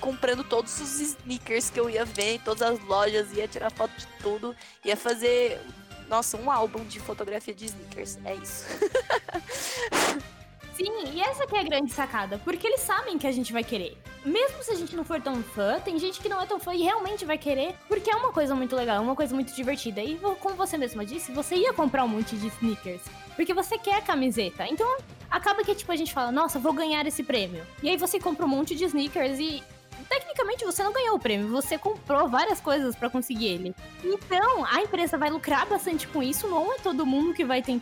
comprando 0.00 0.44
todos 0.44 0.80
os 0.80 1.00
sneakers 1.00 1.70
que 1.70 1.80
eu 1.80 1.88
ia 1.88 2.04
ver 2.04 2.34
em 2.34 2.38
todas 2.38 2.62
as 2.62 2.80
lojas, 2.84 3.32
ia 3.32 3.48
tirar 3.48 3.70
foto 3.70 3.92
de 3.96 4.06
tudo, 4.22 4.54
ia 4.84 4.96
fazer, 4.96 5.60
nossa, 6.08 6.36
um 6.36 6.50
álbum 6.50 6.84
de 6.84 7.00
fotografia 7.00 7.54
de 7.54 7.66
sneakers. 7.66 8.18
É 8.24 8.34
isso. 8.34 8.64
Sim, 10.74 10.92
e 11.12 11.20
essa 11.20 11.46
que 11.46 11.56
é 11.56 11.60
a 11.60 11.62
grande 11.62 11.92
sacada, 11.92 12.40
porque 12.44 12.66
eles 12.66 12.80
sabem 12.80 13.16
que 13.16 13.28
a 13.28 13.32
gente 13.32 13.52
vai 13.52 13.62
querer. 13.62 13.96
Mesmo 14.24 14.60
se 14.60 14.72
a 14.72 14.74
gente 14.74 14.96
não 14.96 15.04
for 15.04 15.20
tão 15.20 15.40
fã, 15.40 15.78
tem 15.78 15.96
gente 16.00 16.20
que 16.20 16.28
não 16.28 16.40
é 16.40 16.46
tão 16.46 16.58
fã 16.58 16.74
e 16.74 16.82
realmente 16.82 17.24
vai 17.24 17.38
querer, 17.38 17.76
porque 17.86 18.10
é 18.10 18.16
uma 18.16 18.32
coisa 18.32 18.56
muito 18.56 18.74
legal, 18.74 19.00
uma 19.00 19.14
coisa 19.14 19.32
muito 19.34 19.54
divertida. 19.54 20.02
E 20.02 20.18
como 20.40 20.56
você 20.56 20.76
mesma 20.76 21.04
disse, 21.04 21.30
você 21.30 21.54
ia 21.54 21.72
comprar 21.72 22.02
um 22.04 22.08
monte 22.08 22.34
de 22.36 22.48
sneakers, 22.48 23.02
porque 23.36 23.54
você 23.54 23.78
quer 23.78 23.98
a 23.98 24.02
camiseta. 24.02 24.66
Então, 24.66 24.96
acaba 25.30 25.62
que 25.62 25.74
tipo 25.76 25.92
a 25.92 25.96
gente 25.96 26.12
fala: 26.12 26.32
"Nossa, 26.32 26.58
vou 26.58 26.72
ganhar 26.72 27.06
esse 27.06 27.22
prêmio". 27.22 27.64
E 27.80 27.88
aí 27.88 27.96
você 27.96 28.18
compra 28.18 28.44
um 28.44 28.48
monte 28.48 28.74
de 28.74 28.84
sneakers 28.84 29.38
e 29.38 29.62
tecnicamente 30.08 30.64
você 30.64 30.82
não 30.82 30.92
ganhou 30.92 31.16
o 31.16 31.18
prêmio, 31.18 31.48
você 31.48 31.76
comprou 31.78 32.28
várias 32.28 32.60
coisas 32.60 32.94
para 32.94 33.10
conseguir 33.10 33.46
ele. 33.46 33.74
Então, 34.02 34.64
a 34.64 34.80
empresa 34.82 35.18
vai 35.18 35.30
lucrar 35.30 35.66
bastante 35.66 36.06
com 36.08 36.22
isso, 36.22 36.48
não 36.48 36.72
é 36.72 36.78
todo 36.78 37.04
mundo 37.06 37.34
que 37.34 37.44
vai, 37.44 37.62
que 37.62 37.80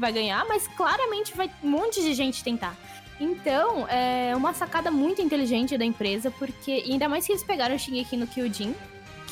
vai 0.00 0.12
ganhar, 0.12 0.44
mas 0.46 0.66
claramente 0.68 1.36
vai 1.36 1.50
um 1.62 1.70
monte 1.70 2.00
de 2.02 2.14
gente 2.14 2.42
tentar. 2.42 2.76
Então, 3.20 3.86
é 3.88 4.34
uma 4.34 4.54
sacada 4.54 4.90
muito 4.90 5.20
inteligente 5.20 5.76
da 5.76 5.84
empresa, 5.84 6.30
porque 6.30 6.84
ainda 6.86 7.08
mais 7.08 7.26
que 7.26 7.32
eles 7.32 7.44
pegaram 7.44 7.76
o 7.76 7.78
Shingeki 7.78 8.16
no 8.16 8.26
Kyojin, 8.26 8.74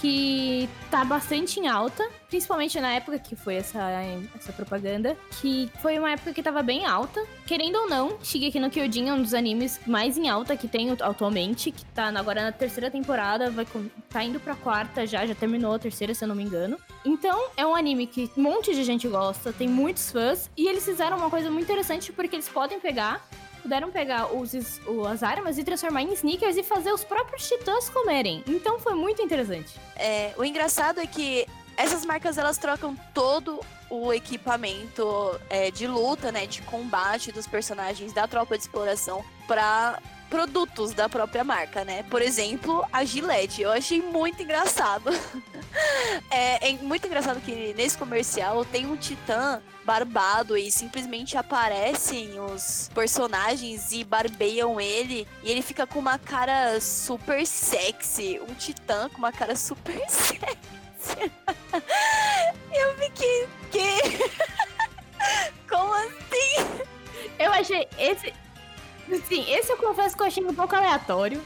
que 0.01 0.69
tá 0.91 1.05
bastante 1.05 1.59
em 1.59 1.67
alta, 1.67 2.09
principalmente 2.29 2.79
na 2.81 2.93
época 2.93 3.19
que 3.19 3.35
foi 3.35 3.57
essa, 3.57 3.79
essa 4.37 4.53
propaganda, 4.53 5.17
que 5.41 5.71
foi 5.81 5.99
uma 5.99 6.13
época 6.13 6.33
que 6.33 6.43
tava 6.43 6.63
bem 6.63 6.87
alta. 6.87 7.25
Querendo 7.47 7.77
ou 7.77 7.89
não, 7.89 8.19
Shigeki 8.23 8.61
no 8.61 8.71
Kyojin 8.71 9.09
é 9.09 9.13
um 9.13 9.23
dos 9.23 9.35
animes 9.35 9.81
mais 9.87 10.17
em 10.17 10.29
alta 10.29 10.57
que 10.57 10.69
tem 10.69 10.91
atualmente, 10.91 11.71
que 11.71 11.85
tá 11.87 12.09
agora 12.09 12.43
na 12.43 12.53
terceira 12.53 12.91
temporada, 12.91 13.51
vai 13.51 13.67
tá 14.09 14.23
indo 14.23 14.41
pra 14.41 14.55
quarta 14.55 15.07
já, 15.07 15.27
já 15.27 15.35
terminou 15.35 15.75
a 15.75 15.79
terceira, 15.79 16.15
se 16.15 16.25
eu 16.25 16.29
não 16.29 16.35
me 16.35 16.45
engano. 16.45 16.79
Então, 17.05 17.49
é 17.57 17.67
um 17.67 17.75
anime 17.75 18.07
que 18.07 18.31
um 18.37 18.43
monte 18.43 18.75
de 18.75 18.85
gente 18.85 19.09
gosta, 19.09 19.53
tem 19.53 19.69
muitos 19.69 20.11
fãs, 20.11 20.51
e 20.57 20.69
eles 20.69 20.85
fizeram 20.85 21.17
uma 21.17 21.31
coisa 21.31 21.51
muito 21.51 21.65
interessante 21.65 22.13
porque 22.13 22.37
eles 22.37 22.49
podem 22.49 22.81
pegar 22.81 23.27
puderam 23.63 23.91
pegar 23.91 24.35
os, 24.35 24.53
as 25.11 25.23
armas 25.23 25.59
e 25.59 25.65
transformar 25.65 26.03
em 26.03 26.13
sneakers 26.13 26.57
e 26.57 26.63
fazer 26.63 26.93
os 26.93 27.05
próprios 27.05 27.49
titãs 27.49 27.89
comerem. 27.89 28.43
Então 28.47 28.79
foi 28.79 28.95
muito 28.95 29.23
interessante. 29.23 29.79
É, 29.97 30.33
o 30.37 30.45
engraçado 30.45 31.01
é 31.01 31.07
que 31.07 31.47
essas 31.77 32.05
marcas 32.05 32.39
elas 32.39 32.59
trocam 32.59 32.97
todo 33.15 33.61
o 33.91 34.13
equipamento 34.13 35.41
é, 35.49 35.71
de 35.71 35.87
luta, 35.87 36.31
né, 36.31 36.47
de 36.47 36.61
combate 36.63 37.33
dos 37.33 37.47
personagens 37.47 38.13
da 38.13 38.27
tropa 38.27 38.57
de 38.57 38.65
exploração 38.65 39.25
para 39.47 40.01
produtos 40.29 40.93
da 40.93 41.09
própria 41.09 41.43
marca, 41.43 41.85
né? 41.85 42.03
Por 42.05 42.23
exemplo, 42.23 42.87
a 42.93 43.05
Gillette. 43.05 43.63
Eu 43.63 43.71
achei 43.71 44.01
muito 44.01 44.43
engraçado. 44.43 45.11
é, 46.31 46.71
é, 46.71 46.73
muito 46.75 47.07
engraçado 47.07 47.41
que 47.41 47.75
nesse 47.75 47.97
comercial 47.97 48.65
tem 48.65 48.87
um 48.87 48.97
titã 48.97 49.61
barbado 49.85 50.57
e 50.57 50.71
simplesmente 50.71 51.37
aparecem 51.37 52.39
os 52.41 52.91
personagens 52.95 53.93
e 53.93 54.05
barbeiam 54.05 54.79
ele 54.79 55.27
e 55.43 55.51
ele 55.51 55.63
fica 55.63 55.87
com 55.87 55.99
uma 55.99 56.19
cara 56.19 56.81
super 56.81 57.47
sexy. 57.47 58.41
Um 58.47 58.55
titã 58.55 59.09
com 59.09 59.19
uma 59.19 59.33
cara 59.33 59.57
super 59.57 59.99
sexy. 60.09 61.33
Eu 62.73 62.95
fiquei. 62.99 63.49
Que? 63.71 63.99
Como 65.69 65.95
assim? 65.95 66.85
Eu 67.39 67.53
achei 67.53 67.87
esse 67.99 68.33
Sim, 69.27 69.45
esse 69.49 69.73
eu 69.73 69.77
confesso 69.77 70.17
que 70.17 70.23
eu 70.23 70.27
achei 70.27 70.45
um 70.45 70.55
pouco 70.55 70.75
aleatório. 70.75 71.41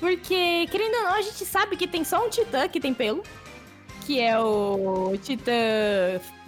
Porque, 0.00 0.66
querendo 0.70 0.94
ou 0.96 1.02
não, 1.02 1.14
a 1.14 1.22
gente 1.22 1.44
sabe 1.44 1.76
que 1.76 1.86
tem 1.86 2.02
só 2.02 2.26
um 2.26 2.28
titã 2.28 2.68
que 2.68 2.80
tem 2.80 2.92
pelo. 2.92 3.22
Que 4.04 4.20
é 4.20 4.38
o 4.38 5.16
titã 5.22 5.52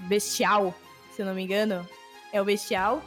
bestial, 0.08 0.74
se 1.14 1.22
eu 1.22 1.26
não 1.26 1.34
me 1.34 1.44
engano. 1.44 1.88
É 2.32 2.42
o 2.42 2.44
bestial. 2.44 3.02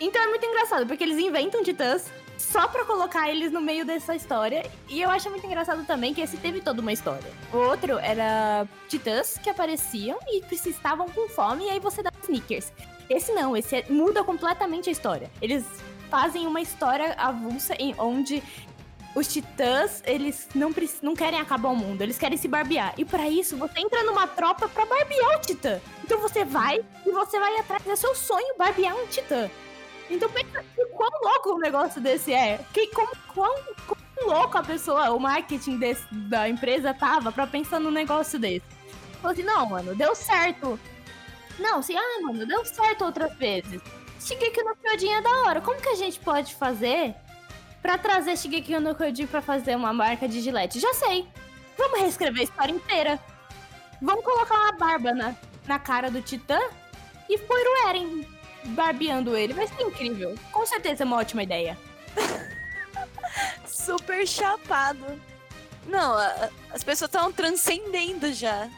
Então 0.00 0.22
é 0.22 0.26
muito 0.26 0.44
engraçado, 0.44 0.86
porque 0.86 1.04
eles 1.04 1.18
inventam 1.18 1.62
titãs 1.62 2.10
só 2.38 2.66
pra 2.66 2.84
colocar 2.84 3.30
eles 3.30 3.52
no 3.52 3.60
meio 3.60 3.84
dessa 3.84 4.14
história. 4.16 4.68
E 4.88 5.00
eu 5.00 5.10
acho 5.10 5.30
muito 5.30 5.46
engraçado 5.46 5.84
também 5.84 6.14
que 6.14 6.20
esse 6.20 6.36
teve 6.36 6.60
toda 6.60 6.80
uma 6.80 6.92
história. 6.92 7.30
O 7.52 7.58
outro 7.58 7.98
era 7.98 8.66
titãs 8.88 9.38
que 9.38 9.50
apareciam 9.50 10.18
e 10.28 10.42
estavam 10.66 11.08
com 11.08 11.28
fome, 11.28 11.66
e 11.66 11.70
aí 11.70 11.78
você 11.78 12.02
dá 12.02 12.10
sneakers. 12.22 12.72
Esse 13.08 13.32
não, 13.32 13.56
esse 13.56 13.76
é, 13.76 13.84
muda 13.88 14.24
completamente 14.24 14.88
a 14.88 14.92
história. 14.92 15.30
Eles 15.42 15.64
fazem 16.14 16.46
uma 16.46 16.60
história 16.60 17.12
avulsa 17.18 17.74
em 17.76 17.92
onde 17.98 18.40
os 19.16 19.26
titãs, 19.26 20.00
eles 20.06 20.48
não, 20.54 20.72
não 21.02 21.12
querem 21.12 21.40
acabar 21.40 21.70
o 21.70 21.76
mundo, 21.76 22.02
eles 22.02 22.16
querem 22.16 22.38
se 22.38 22.46
barbear. 22.46 22.94
E 22.96 23.04
para 23.04 23.28
isso, 23.28 23.56
você 23.56 23.80
entra 23.80 24.04
numa 24.04 24.24
tropa 24.28 24.68
para 24.68 24.86
barbear 24.86 25.38
o 25.38 25.40
titã. 25.40 25.80
Então 26.04 26.20
você 26.20 26.44
vai 26.44 26.78
e 27.04 27.10
você 27.10 27.36
vai 27.40 27.56
atrás, 27.56 27.84
é 27.88 27.96
seu 27.96 28.14
sonho 28.14 28.56
barbear 28.56 28.94
um 28.94 29.08
titã. 29.08 29.50
Então 30.08 30.30
pensa 30.30 30.64
quão 30.92 31.10
louco 31.20 31.56
um 31.56 31.58
negócio 31.58 32.00
desse 32.00 32.32
é. 32.32 32.60
Que, 32.72 32.86
como, 32.94 33.10
quão, 33.34 33.56
quão 33.84 34.28
louco 34.28 34.56
a 34.56 34.62
pessoa, 34.62 35.10
o 35.10 35.18
marketing 35.18 35.78
desse, 35.78 36.06
da 36.14 36.48
empresa 36.48 36.94
tava 36.94 37.32
pra 37.32 37.44
pensar 37.44 37.80
num 37.80 37.90
negócio 37.90 38.38
desse. 38.38 38.62
Falou 39.20 39.32
assim, 39.32 39.42
não, 39.42 39.66
mano, 39.66 39.96
deu 39.96 40.14
certo. 40.14 40.78
Não, 41.58 41.78
assim, 41.78 41.96
ah, 41.96 42.20
mano, 42.22 42.46
deu 42.46 42.64
certo 42.64 43.04
outras 43.04 43.36
vezes. 43.36 43.82
Shigeki 44.24 44.62
no 44.62 44.74
Kyojin 44.76 45.12
é 45.12 45.20
da 45.20 45.42
hora. 45.42 45.60
Como 45.60 45.78
que 45.78 45.88
a 45.88 45.94
gente 45.94 46.18
pode 46.18 46.54
fazer 46.54 47.14
para 47.82 47.98
trazer 47.98 48.38
Shigeki 48.38 48.78
no 48.78 48.94
Kyojin 48.94 49.26
para 49.26 49.42
fazer 49.42 49.76
uma 49.76 49.92
marca 49.92 50.26
de 50.26 50.40
gilete? 50.40 50.80
Já 50.80 50.94
sei. 50.94 51.28
Vamos 51.76 52.00
reescrever 52.00 52.40
a 52.40 52.44
história 52.44 52.72
inteira. 52.72 53.20
Vamos 54.00 54.24
colocar 54.24 54.54
uma 54.54 54.72
barba 54.72 55.12
na, 55.12 55.34
na 55.66 55.78
cara 55.78 56.10
do 56.10 56.22
Titã 56.22 56.58
e 57.28 57.36
pôr 57.36 57.58
o 57.58 57.88
Eren 57.88 58.26
barbeando 58.68 59.36
ele. 59.36 59.52
Vai 59.52 59.66
ser 59.66 59.82
incrível. 59.82 60.34
Com 60.50 60.64
certeza 60.64 61.02
é 61.02 61.06
uma 61.06 61.18
ótima 61.18 61.42
ideia. 61.42 61.76
Super 63.66 64.26
chapado. 64.26 65.20
Não, 65.86 66.16
as 66.72 66.82
pessoas 66.82 67.10
estão 67.10 67.30
transcendendo 67.30 68.32
já. 68.32 68.70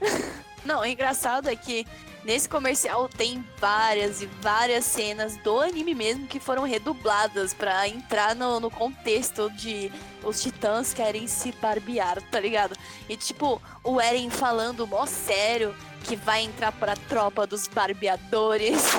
Não, 0.64 0.80
o 0.80 0.86
engraçado 0.86 1.50
é 1.50 1.56
que 1.56 1.84
Nesse 2.24 2.48
comercial 2.48 3.08
tem 3.08 3.44
várias 3.58 4.22
e 4.22 4.26
várias 4.40 4.84
cenas 4.84 5.36
do 5.38 5.60
anime 5.60 5.92
mesmo 5.94 6.26
que 6.28 6.38
foram 6.38 6.62
redubladas 6.62 7.52
para 7.52 7.88
entrar 7.88 8.36
no, 8.36 8.60
no 8.60 8.70
contexto 8.70 9.50
de 9.50 9.90
os 10.22 10.40
titãs 10.40 10.94
querem 10.94 11.26
se 11.26 11.50
barbear, 11.52 12.22
tá 12.30 12.38
ligado? 12.38 12.76
E 13.08 13.16
tipo, 13.16 13.60
o 13.82 14.00
Eren 14.00 14.30
falando 14.30 14.86
mó 14.86 15.04
sério 15.04 15.74
que 16.04 16.14
vai 16.14 16.42
entrar 16.42 16.70
pra 16.72 16.94
tropa 16.94 17.46
dos 17.46 17.66
barbeadores. 17.66 18.92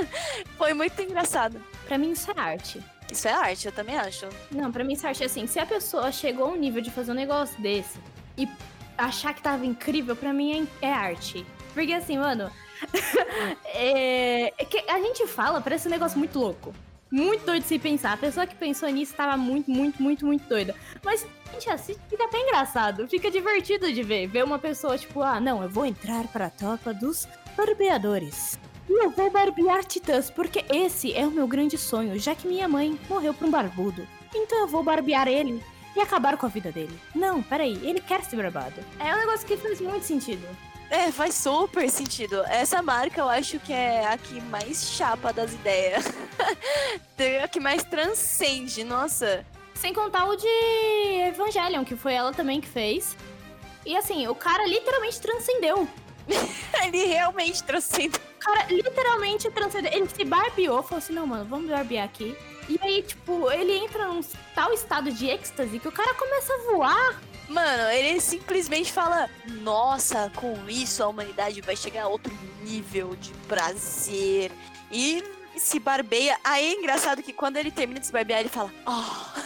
Foi 0.56 0.72
muito 0.72 1.00
engraçado. 1.02 1.62
Pra 1.86 1.98
mim 1.98 2.12
isso 2.12 2.30
é 2.30 2.40
arte. 2.40 2.82
Isso 3.12 3.28
é 3.28 3.32
arte, 3.32 3.66
eu 3.66 3.72
também 3.72 3.96
acho. 3.98 4.26
Não, 4.50 4.70
pra 4.72 4.84
mim 4.84 4.94
isso 4.94 5.04
é 5.04 5.10
arte 5.10 5.24
assim. 5.24 5.46
Se 5.46 5.58
a 5.58 5.66
pessoa 5.66 6.10
chegou 6.12 6.46
a 6.46 6.50
um 6.50 6.56
nível 6.56 6.80
de 6.80 6.90
fazer 6.90 7.10
um 7.12 7.14
negócio 7.14 7.60
desse 7.60 7.98
e 8.38 8.48
achar 8.96 9.34
que 9.34 9.42
tava 9.42 9.66
incrível, 9.66 10.16
pra 10.16 10.32
mim 10.32 10.66
é, 10.82 10.86
é 10.86 10.92
arte. 10.92 11.44
Porque 11.74 11.92
assim, 11.92 12.16
mano. 12.16 12.50
é, 13.66 14.52
é, 14.58 14.92
a 14.92 15.00
gente 15.00 15.26
fala, 15.26 15.60
parece 15.60 15.88
um 15.88 15.90
negócio 15.90 16.18
muito 16.18 16.38
louco. 16.38 16.74
Muito 17.10 17.44
doido 17.44 17.64
se 17.64 17.78
pensar. 17.78 18.12
A 18.12 18.16
pessoa 18.16 18.46
que 18.46 18.54
pensou 18.54 18.88
nisso 18.88 19.14
tava 19.14 19.36
muito, 19.36 19.70
muito, 19.70 20.00
muito, 20.00 20.24
muito 20.24 20.48
doida. 20.48 20.76
Mas 21.04 21.26
a 21.48 21.52
gente 21.52 21.68
assiste, 21.68 22.00
fica 22.08 22.24
até 22.24 22.38
engraçado. 22.40 23.08
Fica 23.08 23.30
divertido 23.30 23.92
de 23.92 24.02
ver. 24.02 24.28
Ver 24.28 24.44
uma 24.44 24.58
pessoa, 24.58 24.96
tipo, 24.96 25.20
ah, 25.20 25.40
não, 25.40 25.62
eu 25.62 25.68
vou 25.68 25.84
entrar 25.84 26.28
para 26.28 26.46
a 26.46 26.50
topa 26.50 26.94
dos 26.94 27.26
barbeadores. 27.56 28.58
E 28.88 29.04
eu 29.04 29.10
vou 29.10 29.30
barbear 29.30 29.84
titãs, 29.84 30.30
porque 30.30 30.64
esse 30.68 31.12
é 31.12 31.26
o 31.26 31.30
meu 31.30 31.46
grande 31.46 31.76
sonho, 31.76 32.18
já 32.18 32.34
que 32.34 32.46
minha 32.46 32.68
mãe 32.68 32.98
morreu 33.08 33.34
por 33.34 33.46
um 33.46 33.50
barbudo. 33.50 34.06
Então 34.34 34.60
eu 34.60 34.68
vou 34.68 34.82
barbear 34.82 35.26
ele 35.26 35.62
e 35.96 36.00
acabar 36.00 36.36
com 36.36 36.46
a 36.46 36.48
vida 36.48 36.70
dele. 36.70 36.98
Não, 37.14 37.42
peraí, 37.42 37.78
ele 37.82 38.00
quer 38.00 38.24
ser 38.24 38.36
barbado. 38.36 38.80
É 38.98 39.14
um 39.14 39.18
negócio 39.18 39.46
que 39.46 39.56
faz 39.56 39.80
muito 39.80 40.04
sentido. 40.04 40.46
É, 40.90 41.12
faz 41.12 41.36
super 41.36 41.88
sentido. 41.88 42.42
Essa 42.46 42.82
marca 42.82 43.20
eu 43.20 43.28
acho 43.28 43.60
que 43.60 43.72
é 43.72 44.06
a 44.06 44.18
que 44.18 44.40
mais 44.40 44.90
chapa 44.90 45.32
das 45.32 45.52
ideias. 45.52 46.04
a 47.44 47.48
que 47.48 47.60
mais 47.60 47.84
transcende, 47.84 48.82
nossa. 48.82 49.46
Sem 49.72 49.94
contar 49.94 50.26
o 50.26 50.34
de 50.34 50.48
Evangelion, 51.28 51.84
que 51.84 51.94
foi 51.94 52.14
ela 52.14 52.32
também 52.32 52.60
que 52.60 52.66
fez. 52.66 53.16
E 53.86 53.96
assim, 53.96 54.26
o 54.26 54.34
cara 54.34 54.66
literalmente 54.66 55.20
transcendeu. 55.20 55.88
ele 56.84 57.06
realmente 57.06 57.62
transcendeu. 57.62 58.20
O 58.36 58.38
cara 58.40 58.66
literalmente 58.68 59.50
transcendeu. 59.50 59.92
Ele 59.92 60.08
se 60.08 60.24
barbeou, 60.24 60.82
falou 60.82 60.98
assim: 60.98 61.12
não, 61.12 61.26
mano, 61.26 61.44
vamos 61.44 61.70
barbear 61.70 62.04
aqui. 62.04 62.36
E 62.68 62.78
aí, 62.82 63.02
tipo, 63.02 63.50
ele 63.50 63.76
entra 63.78 64.06
num 64.08 64.20
tal 64.54 64.72
estado 64.72 65.12
de 65.12 65.28
êxtase 65.28 65.78
que 65.78 65.88
o 65.88 65.92
cara 65.92 66.14
começa 66.14 66.52
a 66.52 66.72
voar. 66.72 67.20
Mano, 67.50 67.90
ele 67.90 68.20
simplesmente 68.20 68.92
fala: 68.92 69.28
Nossa, 69.60 70.30
com 70.36 70.56
isso 70.68 71.02
a 71.02 71.08
humanidade 71.08 71.60
vai 71.60 71.74
chegar 71.74 72.04
a 72.04 72.08
outro 72.08 72.32
nível 72.62 73.16
de 73.16 73.32
prazer. 73.48 74.52
E 74.90 75.24
se 75.56 75.80
barbeia. 75.80 76.38
Aí 76.44 76.64
é 76.64 76.78
engraçado 76.78 77.24
que 77.24 77.32
quando 77.32 77.56
ele 77.56 77.72
termina 77.72 77.98
de 77.98 78.06
se 78.06 78.12
barbear, 78.12 78.38
ele 78.38 78.48
fala: 78.48 78.72
Oh. 78.86 79.40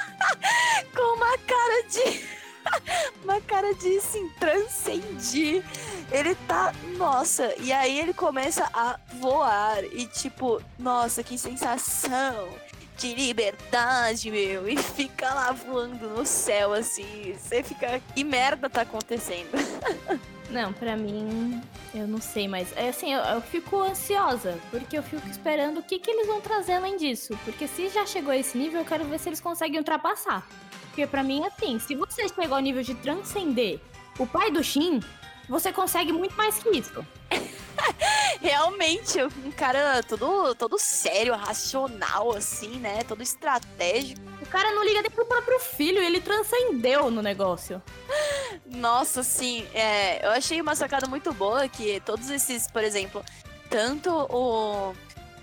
com 0.96 1.16
uma 1.16 1.36
cara 1.36 1.82
de. 1.86 2.24
uma 3.24 3.40
cara 3.42 3.74
de 3.74 3.98
assim, 3.98 4.26
transcendir. 4.40 5.62
Ele 6.10 6.34
tá. 6.48 6.72
Nossa. 6.96 7.54
E 7.58 7.74
aí 7.74 8.00
ele 8.00 8.14
começa 8.14 8.70
a 8.72 8.98
voar. 9.20 9.84
E 9.84 10.06
tipo, 10.06 10.62
nossa, 10.78 11.22
que 11.22 11.36
sensação 11.36 12.48
de 13.00 13.14
liberdade, 13.14 14.30
meu. 14.30 14.68
E 14.68 14.76
fica 14.76 15.32
lá 15.32 15.52
voando 15.52 16.08
no 16.10 16.26
céu, 16.26 16.72
assim. 16.74 17.34
Você 17.36 17.62
fica. 17.62 18.00
Que 18.14 18.22
merda 18.22 18.68
tá 18.68 18.82
acontecendo? 18.82 19.50
Não, 20.50 20.72
para 20.72 20.96
mim, 20.96 21.62
eu 21.94 22.08
não 22.08 22.20
sei, 22.20 22.48
mas 22.48 22.76
é 22.76 22.88
assim, 22.88 23.12
eu, 23.12 23.20
eu, 23.20 23.40
fico 23.40 23.80
ansiosa, 23.80 24.58
porque 24.68 24.98
eu 24.98 25.02
fico 25.04 25.24
esperando 25.28 25.78
o 25.78 25.82
que, 25.82 25.96
que 25.96 26.10
eles 26.10 26.26
vão 26.26 26.40
trazer 26.40 26.72
além 26.72 26.96
disso. 26.96 27.38
Porque 27.44 27.68
se 27.68 27.88
já 27.88 28.04
chegou 28.04 28.32
a 28.32 28.36
esse 28.36 28.58
nível, 28.58 28.80
eu 28.80 28.84
quero 28.84 29.04
ver 29.04 29.20
se 29.20 29.28
eles 29.28 29.40
conseguem 29.40 29.78
ultrapassar. 29.78 30.44
Porque 30.88 31.06
para 31.06 31.22
mim, 31.22 31.44
assim, 31.46 31.78
se 31.78 31.94
você 31.94 32.28
chegou 32.28 32.56
ao 32.56 32.60
nível 32.60 32.82
de 32.82 32.96
transcender 32.96 33.78
o 34.18 34.26
pai 34.26 34.50
do 34.50 34.60
Shin, 34.60 34.98
você 35.48 35.72
consegue 35.72 36.12
muito 36.12 36.36
mais 36.36 36.60
que 36.60 36.68
isso. 36.70 37.06
Realmente, 38.40 39.22
um 39.22 39.50
cara 39.50 40.02
todo, 40.02 40.54
todo 40.54 40.78
sério, 40.78 41.34
racional, 41.34 42.34
assim, 42.36 42.78
né? 42.78 43.02
Todo 43.04 43.22
estratégico. 43.22 44.20
O 44.42 44.46
cara 44.46 44.72
não 44.72 44.84
liga 44.84 45.02
nem 45.02 45.10
pro 45.10 45.26
próprio 45.26 45.60
filho, 45.60 46.02
ele 46.02 46.20
transcendeu 46.20 47.10
no 47.10 47.22
negócio. 47.22 47.82
Nossa, 48.66 49.22
sim. 49.22 49.66
É, 49.74 50.24
eu 50.26 50.30
achei 50.30 50.60
uma 50.60 50.74
sacada 50.74 51.06
muito 51.06 51.32
boa 51.32 51.68
que 51.68 52.00
todos 52.00 52.30
esses, 52.30 52.70
por 52.70 52.82
exemplo, 52.82 53.24
tanto 53.68 54.10
o 54.10 54.94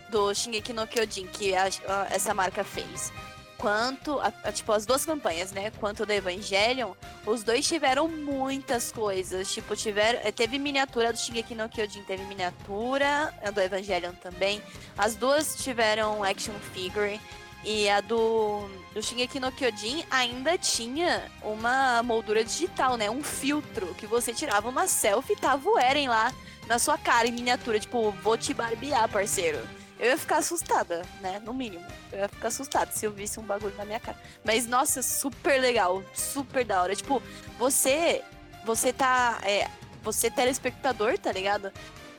do 0.09 0.33
Shingeki 0.33 0.73
no 0.73 0.87
Kyojin 0.87 1.27
que 1.27 1.53
a, 1.53 1.65
a, 1.65 2.07
essa 2.11 2.33
marca 2.33 2.63
fez, 2.63 3.11
quanto, 3.57 4.19
a, 4.19 4.31
a, 4.43 4.51
tipo, 4.51 4.71
as 4.71 4.85
duas 4.85 5.05
campanhas, 5.05 5.51
né? 5.51 5.71
Quanto 5.79 6.05
do 6.05 6.11
Evangelion, 6.11 6.93
os 7.25 7.43
dois 7.43 7.67
tiveram 7.67 8.07
muitas 8.07 8.91
coisas. 8.91 9.51
Tipo, 9.51 9.75
tiveram. 9.75 10.19
Eh, 10.23 10.31
teve 10.31 10.57
miniatura 10.59 11.11
do 11.11 11.19
Shingeki 11.19 11.55
no 11.55 11.67
Kyojin, 11.67 12.03
teve 12.03 12.23
miniatura 12.25 13.33
a 13.43 13.51
do 13.51 13.59
Evangelion 13.59 14.13
também. 14.13 14.61
As 14.97 15.15
duas 15.15 15.55
tiveram 15.57 16.23
action 16.23 16.53
figure. 16.73 17.19
E 17.63 17.89
a 17.89 17.99
do, 18.01 18.69
do 18.93 19.01
Shingeki 19.01 19.39
no 19.39 19.51
Kyojin 19.51 20.05
ainda 20.09 20.57
tinha 20.57 21.29
uma 21.41 22.01
moldura 22.03 22.43
digital, 22.43 22.95
né? 22.95 23.09
Um 23.09 23.23
filtro 23.23 23.93
que 23.95 24.05
você 24.05 24.33
tirava 24.33 24.69
uma 24.69 24.87
selfie 24.87 25.33
e 25.33 25.35
tava 25.35 25.67
o 25.67 25.77
Eren 25.77 26.07
lá 26.07 26.31
na 26.67 26.77
sua 26.79 26.97
cara 26.97 27.27
em 27.27 27.31
miniatura. 27.31 27.79
Tipo, 27.79 28.11
vou 28.23 28.37
te 28.37 28.53
barbear, 28.53 29.09
parceiro 29.09 29.59
eu 29.99 30.11
ia 30.11 30.17
ficar 30.17 30.37
assustada, 30.37 31.03
né? 31.21 31.41
No 31.43 31.53
mínimo. 31.53 31.85
Eu 32.11 32.19
ia 32.19 32.27
ficar 32.27 32.49
assustada 32.49 32.91
se 32.91 33.05
eu 33.05 33.11
visse 33.11 33.39
um 33.39 33.43
bagulho 33.43 33.75
na 33.77 33.85
minha 33.85 33.99
cara. 33.99 34.17
Mas, 34.43 34.67
nossa, 34.67 35.01
super 35.01 35.59
legal. 35.59 36.03
Super 36.13 36.63
da 36.63 36.81
hora. 36.81 36.95
Tipo, 36.95 37.21
você. 37.57 38.23
Você 38.63 38.93
tá. 38.93 39.39
É, 39.43 39.67
você, 40.03 40.29
telespectador, 40.29 41.17
tá 41.17 41.31
ligado? 41.31 41.71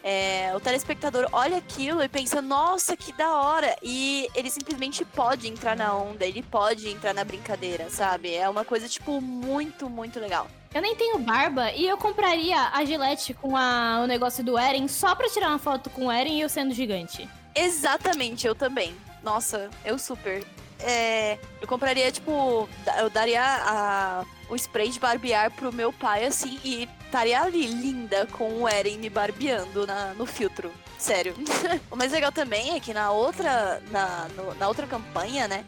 É, 0.03 0.53
o 0.55 0.61
telespectador 0.61 1.29
olha 1.33 1.57
aquilo 1.57 2.03
e 2.03 2.09
pensa, 2.09 2.41
nossa, 2.41 2.97
que 2.97 3.13
da 3.13 3.37
hora. 3.37 3.77
E 3.83 4.29
ele 4.35 4.51
simplesmente 4.51 5.05
pode 5.05 5.49
entrar 5.49 5.77
na 5.77 5.95
onda, 5.95 6.25
ele 6.25 6.43
pode 6.43 6.89
entrar 6.89 7.13
na 7.13 7.25
brincadeira, 7.25 7.91
sabe? 7.91 8.35
É 8.35 8.49
uma 8.49 8.65
coisa, 8.65 8.89
tipo, 8.89 9.21
muito, 9.21 9.89
muito 9.91 10.19
legal. 10.19 10.49
Eu 10.75 10.83
nem 10.83 10.95
tenho 10.95 11.19
barba 11.19 11.73
e 11.73 11.87
eu 11.87 11.97
compraria 11.97 12.59
a 12.73 12.85
Gillette 12.85 13.33
com 13.35 13.57
a, 13.57 14.01
o 14.03 14.07
negócio 14.07 14.45
do 14.45 14.59
Eren 14.59 14.87
só 14.87 15.15
pra 15.15 15.29
tirar 15.29 15.49
uma 15.49 15.59
foto 15.59 15.89
com 15.91 16.07
o 16.07 16.13
Eren 16.13 16.39
e 16.39 16.41
eu 16.43 16.49
sendo 16.49 16.75
gigante. 16.75 17.29
Exatamente, 17.59 18.47
eu 18.47 18.55
também. 18.55 18.95
Nossa, 19.23 19.69
eu 19.85 19.99
super. 19.99 20.45
É, 20.81 21.39
eu 21.61 21.67
compraria, 21.67 22.11
tipo, 22.13 22.69
eu 22.99 23.11
daria 23.11 23.43
a, 23.43 24.25
o 24.49 24.55
spray 24.55 24.91
de 24.91 25.01
barbear 25.01 25.51
pro 25.51 25.73
meu 25.73 25.93
pai, 25.93 26.25
assim, 26.25 26.59
e 26.65 26.89
estaria 27.05 27.43
ali, 27.43 27.67
linda, 27.67 28.27
com 28.27 28.63
o 28.63 28.69
Eren 28.69 28.99
me 28.99 29.11
barbeando 29.11 29.87
na, 29.87 30.15
no 30.15 30.25
filtro. 30.25 30.73
Sério. 30.99 31.35
o 31.91 31.97
mais 31.97 32.13
legal 32.13 32.31
também 32.31 32.77
é 32.77 32.81
que 32.81 32.95
na 32.95 33.11
outra, 33.11 33.83
na, 33.91 34.29
no, 34.37 34.55
na 34.55 34.69
outra 34.69 34.87
campanha, 34.87 35.49
né, 35.49 35.65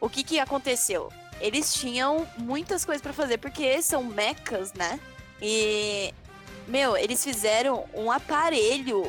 o 0.00 0.08
que 0.08 0.22
que 0.22 0.38
aconteceu? 0.38 1.12
Eles 1.40 1.74
tinham 1.74 2.26
muitas 2.36 2.84
coisas 2.84 3.02
para 3.02 3.12
fazer, 3.12 3.38
porque 3.38 3.80
são 3.82 4.04
mechas, 4.04 4.72
né? 4.72 4.98
E, 5.40 6.12
meu, 6.66 6.96
eles 6.96 7.22
fizeram 7.22 7.84
um 7.94 8.10
aparelho 8.10 9.04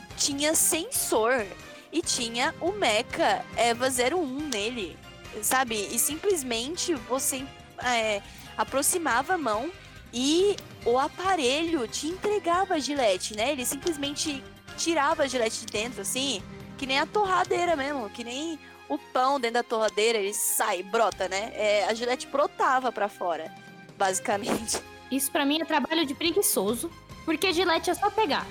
que 0.00 0.14
tinha 0.16 0.54
sensor 0.54 1.46
e 1.92 2.02
tinha 2.02 2.54
o 2.60 2.72
Mecha 2.72 3.44
Eva 3.56 3.88
01 3.88 4.48
nele, 4.48 4.98
sabe? 5.42 5.88
E 5.92 5.98
simplesmente 5.98 6.94
você 6.94 7.44
é, 7.82 8.22
aproximava 8.56 9.34
a 9.34 9.38
mão 9.38 9.70
e 10.12 10.56
o 10.84 10.98
aparelho 10.98 11.86
te 11.86 12.06
entregava 12.08 12.74
a 12.74 12.78
gilete, 12.78 13.36
né? 13.36 13.52
Ele 13.52 13.64
simplesmente 13.64 14.42
tirava 14.76 15.24
a 15.24 15.26
gilete 15.26 15.60
de 15.60 15.66
dentro, 15.66 16.00
assim, 16.02 16.42
que 16.76 16.86
nem 16.86 16.98
a 16.98 17.06
torradeira 17.06 17.76
mesmo, 17.76 18.08
que 18.10 18.24
nem 18.24 18.58
o 18.88 18.96
pão 18.96 19.38
dentro 19.38 19.54
da 19.54 19.62
torradeira, 19.62 20.18
ele 20.18 20.32
sai, 20.32 20.82
brota, 20.82 21.28
né? 21.28 21.52
É, 21.54 21.84
a 21.84 21.94
gilete 21.94 22.26
brotava 22.26 22.90
para 22.90 23.08
fora, 23.08 23.52
basicamente. 23.96 24.80
Isso 25.10 25.30
para 25.30 25.44
mim 25.44 25.60
é 25.60 25.64
trabalho 25.64 26.06
de 26.06 26.14
preguiçoso, 26.14 26.90
porque 27.24 27.48
a 27.48 27.52
gilete 27.52 27.90
é 27.90 27.94
só 27.94 28.10
pegar. 28.10 28.46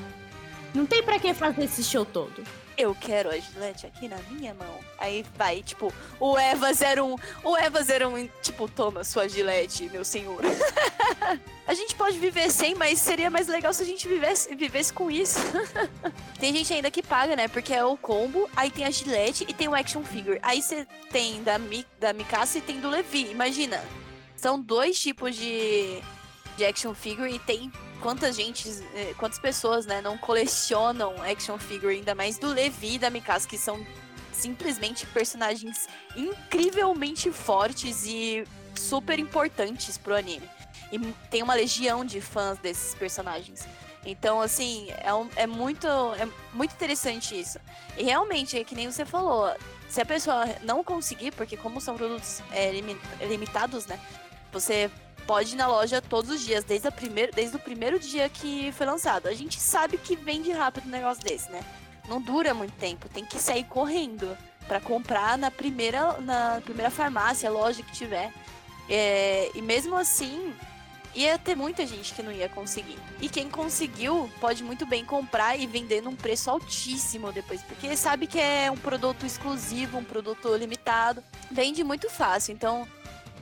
Não 0.78 0.86
tem 0.86 1.02
para 1.02 1.18
que 1.18 1.34
fazer 1.34 1.64
esse 1.64 1.84
show 1.84 2.06
todo. 2.06 2.44
Eu 2.78 2.94
quero 2.94 3.32
a 3.32 3.38
Gillette 3.40 3.88
aqui 3.88 4.08
na 4.08 4.18
minha 4.30 4.54
mão. 4.54 4.80
Aí 5.00 5.26
vai, 5.36 5.64
tipo, 5.64 5.92
o 6.20 6.38
Eva 6.38 6.68
01. 6.68 7.16
O 7.44 7.58
Eva 7.58 7.80
01, 7.80 8.30
tipo, 8.44 8.70
toma 8.70 9.04
sua 9.04 9.28
Gillette, 9.28 9.90
meu 9.90 10.06
senhor. 10.06 10.40
a 11.66 11.74
gente 11.74 11.96
pode 11.96 12.20
viver 12.20 12.52
sem, 12.52 12.76
mas 12.76 13.00
seria 13.00 13.32
mais 13.32 13.48
legal 13.48 13.74
se 13.74 13.82
a 13.82 13.86
gente 13.88 14.08
vivesse, 14.08 14.54
vivesse 14.54 14.94
com 14.94 15.10
isso. 15.10 15.40
tem 16.40 16.54
gente 16.54 16.72
ainda 16.72 16.92
que 16.92 17.02
paga, 17.02 17.36
né? 17.36 17.48
Porque 17.48 17.74
é 17.74 17.84
o 17.84 17.98
combo, 17.98 18.48
aí 18.56 18.70
tem 18.70 18.86
a 18.86 18.92
Gillette 18.92 19.48
e 19.50 19.54
tem 19.56 19.68
o 19.68 19.74
action 19.74 20.04
figure. 20.04 20.38
Aí 20.44 20.62
você 20.62 20.86
tem 21.10 21.42
da, 21.42 21.58
Mi, 21.58 21.88
da 22.00 22.14
Mikasa 22.14 22.60
e 22.60 22.62
tem 22.62 22.80
do 22.80 22.88
Levi. 22.88 23.32
Imagina. 23.32 23.84
São 24.36 24.62
dois 24.62 25.00
tipos 25.00 25.36
de, 25.36 26.00
de 26.56 26.64
action 26.64 26.94
figure 26.94 27.34
e 27.34 27.40
tem 27.40 27.72
quantas 28.02 28.36
gente, 28.36 28.70
eh, 28.94 29.14
quantas 29.18 29.40
pessoas, 29.40 29.86
né, 29.86 30.02
não 30.02 30.18
colecionam 30.18 31.16
action 31.24 31.58
figure, 31.58 31.96
ainda 31.96 32.16
mais 32.16 32.38
do 32.38 32.48
Levi 32.48 32.96
e 32.96 33.00
da 33.00 33.10
Mikasa, 33.10 33.48
que 33.48 33.58
são 33.58 33.86
simplesmente 34.32 35.06
personagens 35.08 35.88
incrivelmente 36.16 37.32
fortes 37.32 38.06
e 38.06 38.44
super 38.76 39.20
importantes 39.20 39.98
pro 39.98 40.16
anime. 40.16 40.48
E 40.92 41.00
tem 41.30 41.42
uma 41.44 41.54
legião 41.54 42.06
de 42.06 42.22
fãs 42.22 42.58
desses 42.60 42.96
personagens. 42.96 43.68
Então, 44.06 44.40
assim, 44.40 44.88
é, 45.02 45.14
um, 45.14 45.30
é, 45.36 45.46
muito, 45.46 45.88
é 45.88 46.28
muito 46.54 46.74
interessante 46.74 47.38
isso. 47.38 47.60
E 47.98 48.04
realmente, 48.04 48.58
é 48.58 48.64
que 48.64 48.74
nem 48.74 48.90
você 48.90 49.06
falou, 49.06 49.54
Se 49.90 50.02
a 50.02 50.06
pessoa 50.06 50.46
não 50.64 50.84
conseguir, 50.84 51.32
porque 51.32 51.58
como 51.58 51.80
são 51.80 51.96
produtos 51.96 52.42
é, 52.52 52.72
limitados, 53.26 53.86
né? 53.86 54.00
Você 54.52 54.92
pode 55.28 55.54
ir 55.54 55.58
na 55.58 55.68
loja 55.68 56.02
todos 56.02 56.32
os 56.32 56.42
dias, 56.42 56.64
desde, 56.64 56.88
a 56.88 56.92
primeiro, 56.92 57.32
desde 57.34 57.56
o 57.56 57.60
primeiro 57.60 58.00
dia 58.00 58.30
que 58.30 58.72
foi 58.72 58.86
lançado. 58.86 59.28
A 59.28 59.34
gente 59.34 59.60
sabe 59.60 59.98
que 59.98 60.16
vende 60.16 60.52
rápido 60.52 60.88
um 60.88 60.92
negócio 60.92 61.22
desse, 61.24 61.52
né? 61.52 61.62
Não 62.08 62.22
dura 62.22 62.54
muito 62.54 62.74
tempo, 62.78 63.10
tem 63.10 63.26
que 63.26 63.38
sair 63.38 63.66
correndo 63.66 64.36
para 64.66 64.80
comprar 64.80 65.38
na 65.38 65.52
primeira, 65.52 66.14
na 66.22 66.62
primeira 66.64 66.90
farmácia, 66.90 67.50
loja 67.50 67.84
que 67.84 67.92
tiver. 67.92 68.32
É, 68.90 69.52
e 69.54 69.62
mesmo 69.62 69.96
assim, 69.96 70.54
ia 71.14 71.38
ter 71.38 71.56
muita 71.56 71.86
gente 71.86 72.14
que 72.14 72.24
não 72.24 72.32
ia 72.32 72.48
conseguir. 72.48 72.98
E 73.20 73.28
quem 73.28 73.50
conseguiu 73.50 74.30
pode 74.40 74.64
muito 74.64 74.86
bem 74.86 75.04
comprar 75.04 75.58
e 75.58 75.68
vender 75.68 76.02
num 76.02 76.16
preço 76.16 76.50
altíssimo 76.50 77.32
depois, 77.34 77.62
porque 77.64 77.98
sabe 77.98 78.28
que 78.28 78.40
é 78.40 78.72
um 78.72 78.78
produto 78.78 79.26
exclusivo, 79.26 79.98
um 79.98 80.04
produto 80.04 80.56
limitado, 80.56 81.22
vende 81.52 81.84
muito 81.84 82.10
fácil. 82.10 82.54
Então, 82.54 82.88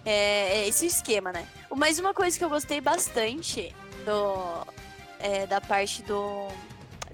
é, 0.06 0.60
é 0.60 0.68
esse 0.68 0.86
esquema, 0.86 1.32
né? 1.32 1.46
Mas 1.76 2.00
uma 2.00 2.14
coisa 2.14 2.38
que 2.38 2.44
eu 2.44 2.50
gostei 2.50 2.80
bastante 2.80 3.76
do, 4.06 4.66
é, 5.20 5.46
da 5.46 5.60
parte 5.60 6.02
do 6.04 6.48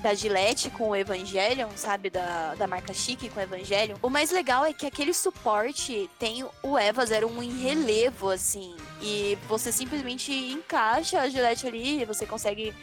da 0.01 0.15
Gillette 0.15 0.69
com 0.71 0.89
o 0.89 0.95
Evangelion, 0.95 1.69
sabe? 1.75 2.09
Da, 2.09 2.55
da 2.55 2.65
marca 2.67 2.93
Chique 2.93 3.29
com 3.29 3.39
o 3.39 3.43
Evangelion. 3.43 3.95
O 4.01 4.09
mais 4.09 4.31
legal 4.31 4.65
é 4.65 4.73
que 4.73 4.87
aquele 4.87 5.13
suporte 5.13 6.09
tem 6.17 6.43
o 6.63 6.77
Eva 6.77 7.03
01 7.03 7.43
em 7.43 7.61
relevo, 7.61 8.29
assim. 8.29 8.75
E 8.99 9.37
você 9.47 9.71
simplesmente 9.71 10.33
encaixa 10.33 11.21
a 11.21 11.29
Gillette 11.29 11.67
ali, 11.67 12.03
você 12.03 12.25
consegue 12.25 12.73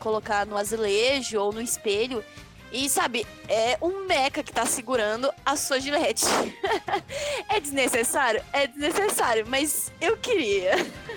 colocar 0.00 0.44
no 0.44 0.56
azulejo 0.56 1.40
ou 1.40 1.52
no 1.52 1.60
espelho. 1.60 2.24
E 2.74 2.88
sabe, 2.88 3.24
é 3.48 3.78
um 3.80 4.04
meca 4.04 4.42
que 4.42 4.52
tá 4.52 4.66
segurando 4.66 5.32
a 5.46 5.54
sua 5.54 5.78
gilete. 5.78 6.24
é 7.48 7.60
desnecessário? 7.60 8.42
É 8.52 8.66
desnecessário, 8.66 9.46
mas 9.46 9.92
eu 10.00 10.16
queria. 10.16 10.72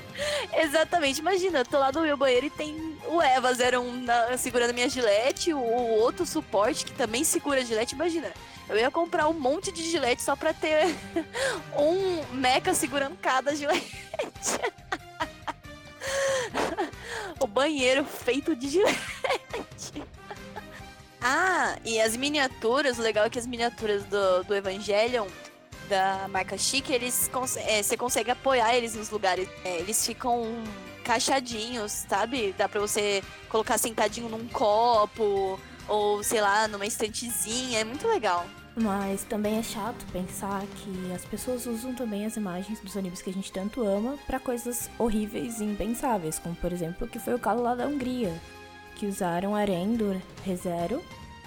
Exatamente. 0.54 1.20
Imagina, 1.20 1.58
eu 1.58 1.66
tô 1.66 1.80
lá 1.80 1.92
no 1.92 2.02
meu 2.02 2.16
banheiro 2.16 2.46
e 2.46 2.52
tem 2.52 2.96
o 3.08 3.20
Eva 3.20 3.50
01 3.50 4.04
na, 4.04 4.38
segurando 4.38 4.72
minha 4.72 4.88
gilete, 4.88 5.52
o, 5.52 5.58
o, 5.58 6.00
outro 6.00 6.28
suporte 6.28 6.86
que 6.86 6.92
também 6.92 7.24
segura 7.24 7.62
a 7.62 7.64
gilete. 7.64 7.96
Imagina, 7.96 8.32
eu 8.70 8.78
ia 8.78 8.92
comprar 8.92 9.28
um 9.28 9.34
monte 9.34 9.72
de 9.72 9.82
gilete 9.82 10.22
só 10.22 10.36
pra 10.36 10.54
ter 10.54 10.96
um 11.76 12.36
meca 12.36 12.76
segurando 12.76 13.18
cada 13.18 13.56
gilete. 13.56 13.90
o 17.40 17.48
banheiro 17.48 18.06
feito 18.06 18.56
de 18.56 18.70
gilete. 18.70 19.17
Ah, 21.30 21.78
e 21.84 22.00
as 22.00 22.16
miniaturas, 22.16 22.98
o 22.98 23.02
legal 23.02 23.26
é 23.26 23.30
que 23.30 23.38
as 23.38 23.46
miniaturas 23.46 24.06
do, 24.06 24.46
do 24.46 24.56
Evangelion, 24.56 25.28
da 25.90 26.26
marca 26.30 26.58
Chique, 26.58 26.94
eles 26.94 27.30
é, 27.58 27.84
você 27.84 27.98
consegue 27.98 28.32
apoiar 28.32 28.74
eles 28.74 28.96
nos 28.96 29.10
lugares. 29.10 29.50
É, 29.66 29.80
eles 29.80 30.06
ficam 30.06 30.48
caixadinhos, 31.04 31.92
sabe? 31.92 32.56
Dá 32.58 32.70
pra 32.70 32.80
você 32.80 33.22
colocar 33.50 33.78
sentadinho 33.78 34.30
num 34.30 34.48
copo, 34.48 35.60
ou 35.86 36.24
sei 36.24 36.40
lá, 36.40 36.66
numa 36.66 36.86
estantezinha. 36.86 37.80
É 37.80 37.84
muito 37.84 38.08
legal. 38.08 38.46
Mas 38.74 39.26
também 39.26 39.60
é 39.60 39.64
chato 39.64 40.06
pensar 40.14 40.64
que 40.78 41.12
as 41.14 41.26
pessoas 41.26 41.66
usam 41.66 41.94
também 41.94 42.26
as 42.26 42.38
imagens 42.38 42.80
dos 42.80 42.96
animes 42.96 43.22
que 43.22 43.32
a 43.32 43.34
gente 43.34 43.52
tanto 43.52 43.86
ama 43.86 44.18
para 44.26 44.40
coisas 44.40 44.90
horríveis 44.98 45.60
e 45.60 45.66
impensáveis, 45.66 46.40
como 46.40 46.56
por 46.56 46.72
exemplo 46.72 47.06
o 47.06 47.10
que 47.10 47.20
foi 47.20 47.34
o 47.34 47.40
caso 47.40 47.62
lá 47.62 47.76
da 47.76 47.86
Hungria 47.86 48.34
que 48.98 49.06
usaram 49.06 49.56
Arém 49.56 49.96
do 49.96 50.20
ReZero, 50.44 51.02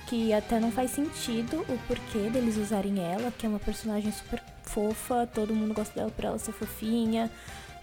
que 0.06 0.32
até 0.32 0.58
não 0.58 0.70
faz 0.70 0.92
sentido 0.92 1.64
o 1.68 1.78
porquê 1.86 2.30
deles 2.30 2.56
usarem 2.56 2.98
ela, 3.00 3.32
que 3.36 3.44
é 3.44 3.48
uma 3.48 3.58
personagem 3.58 4.10
super 4.12 4.42
fofa, 4.62 5.28
todo 5.34 5.54
mundo 5.54 5.74
gosta 5.74 5.94
dela 5.94 6.10
por 6.10 6.24
ela 6.24 6.38
ser 6.38 6.52
fofinha. 6.52 7.30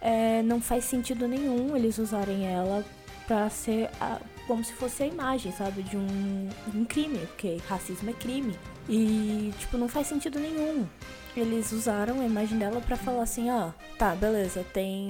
É, 0.01 0.41
não 0.43 0.61
faz 0.61 0.85
sentido 0.85 1.27
nenhum 1.27 1.75
eles 1.75 1.97
usarem 1.97 2.45
ela 2.45 2.85
pra 3.25 3.49
ser 3.49 3.89
a, 3.99 4.19
como 4.47 4.63
se 4.63 4.73
fosse 4.73 5.03
a 5.03 5.05
imagem, 5.07 5.51
sabe, 5.51 5.83
de 5.83 5.97
um, 5.97 6.49
um 6.73 6.85
crime, 6.85 7.19
porque 7.27 7.59
racismo 7.67 8.09
é 8.09 8.13
crime. 8.13 8.55
E, 8.87 9.53
tipo, 9.59 9.77
não 9.77 9.89
faz 9.89 10.07
sentido 10.07 10.39
nenhum. 10.39 10.85
Eles 11.35 11.71
usaram 11.71 12.21
a 12.21 12.25
imagem 12.25 12.57
dela 12.57 12.79
para 12.79 12.95
falar 12.95 13.23
assim, 13.23 13.51
ó, 13.51 13.71
tá, 13.97 14.15
beleza, 14.15 14.65
tem 14.73 15.07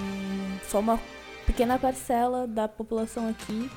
só 0.68 0.80
uma 0.80 1.00
pequena 1.46 1.78
parcela 1.78 2.48
da 2.48 2.68
população 2.68 3.30
aqui 3.30 3.70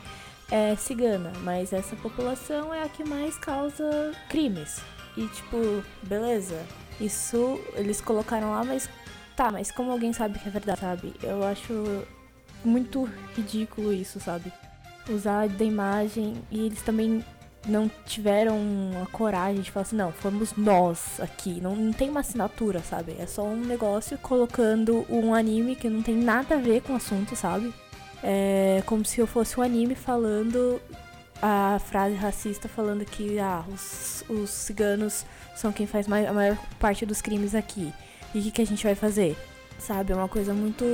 é 0.51 0.75
cigana, 0.77 1.33
mas 1.43 1.73
essa 1.73 1.95
população 1.97 2.73
é 2.75 2.83
a 2.83 2.89
que 2.89 3.05
mais 3.05 3.37
causa 3.39 4.13
crimes. 4.29 4.81
E 5.17 5.27
tipo, 5.29 5.85
beleza, 6.03 6.61
isso 7.01 7.61
eles 7.75 8.01
colocaram 8.01 8.51
lá, 8.51 8.65
mas 8.65 8.89
tá, 9.37 9.51
mas 9.51 9.71
como 9.71 9.91
alguém 9.91 10.13
sabe 10.13 10.39
que 10.39 10.49
é 10.49 10.51
verdade, 10.51 10.81
sabe? 10.81 11.15
Eu 11.23 11.45
acho 11.45 12.05
muito 12.65 13.09
ridículo 13.37 13.93
isso, 13.93 14.21
sabe? 14.21 14.53
Usar 15.09 15.49
da 15.49 15.65
imagem 15.65 16.37
e 16.51 16.67
eles 16.67 16.83
também 16.83 17.25
não 17.67 17.91
tiveram 18.07 18.57
a 19.03 19.07
coragem 19.07 19.61
de 19.61 19.71
falar 19.71 19.83
assim, 19.83 19.97
não, 19.97 20.13
fomos 20.13 20.55
nós 20.57 21.21
aqui. 21.21 21.61
Não, 21.61 21.77
não 21.77 21.93
tem 21.93 22.09
uma 22.09 22.21
assinatura, 22.21 22.81
sabe? 22.81 23.17
É 23.19 23.27
só 23.27 23.45
um 23.45 23.57
negócio 23.57 24.17
colocando 24.19 25.05
um 25.09 25.35
anime 25.35 25.77
que 25.77 25.89
não 25.89 26.03
tem 26.03 26.17
nada 26.17 26.57
a 26.57 26.59
ver 26.59 26.83
com 26.83 26.93
o 26.93 26.97
assunto, 26.97 27.37
sabe? 27.37 27.73
É 28.23 28.83
como 28.87 29.05
se 29.05 29.21
eu 29.21 29.27
fosse 29.27 29.59
um 29.59 29.63
anime 29.63 29.95
falando 29.95 30.81
a 31.43 31.79
frase 31.79 32.15
racista 32.15 32.69
falando 32.69 33.05
que 33.05 33.39
ah, 33.39 33.65
os, 33.73 34.25
os 34.29 34.51
ciganos 34.51 35.25
são 35.57 35.73
quem 35.73 35.87
faz 35.87 36.07
a 36.07 36.33
maior 36.33 36.59
parte 36.79 37.07
dos 37.07 37.23
crimes 37.23 37.55
aqui. 37.55 37.93
E 38.35 38.39
o 38.39 38.43
que, 38.43 38.51
que 38.51 38.63
a 38.63 38.67
gente 38.67 38.85
vai 38.85 38.95
fazer? 38.95 39.37
Sabe, 39.79 40.13
é 40.13 40.17
uma 40.17 40.29
coisa 40.29 40.53
muito, 40.53 40.85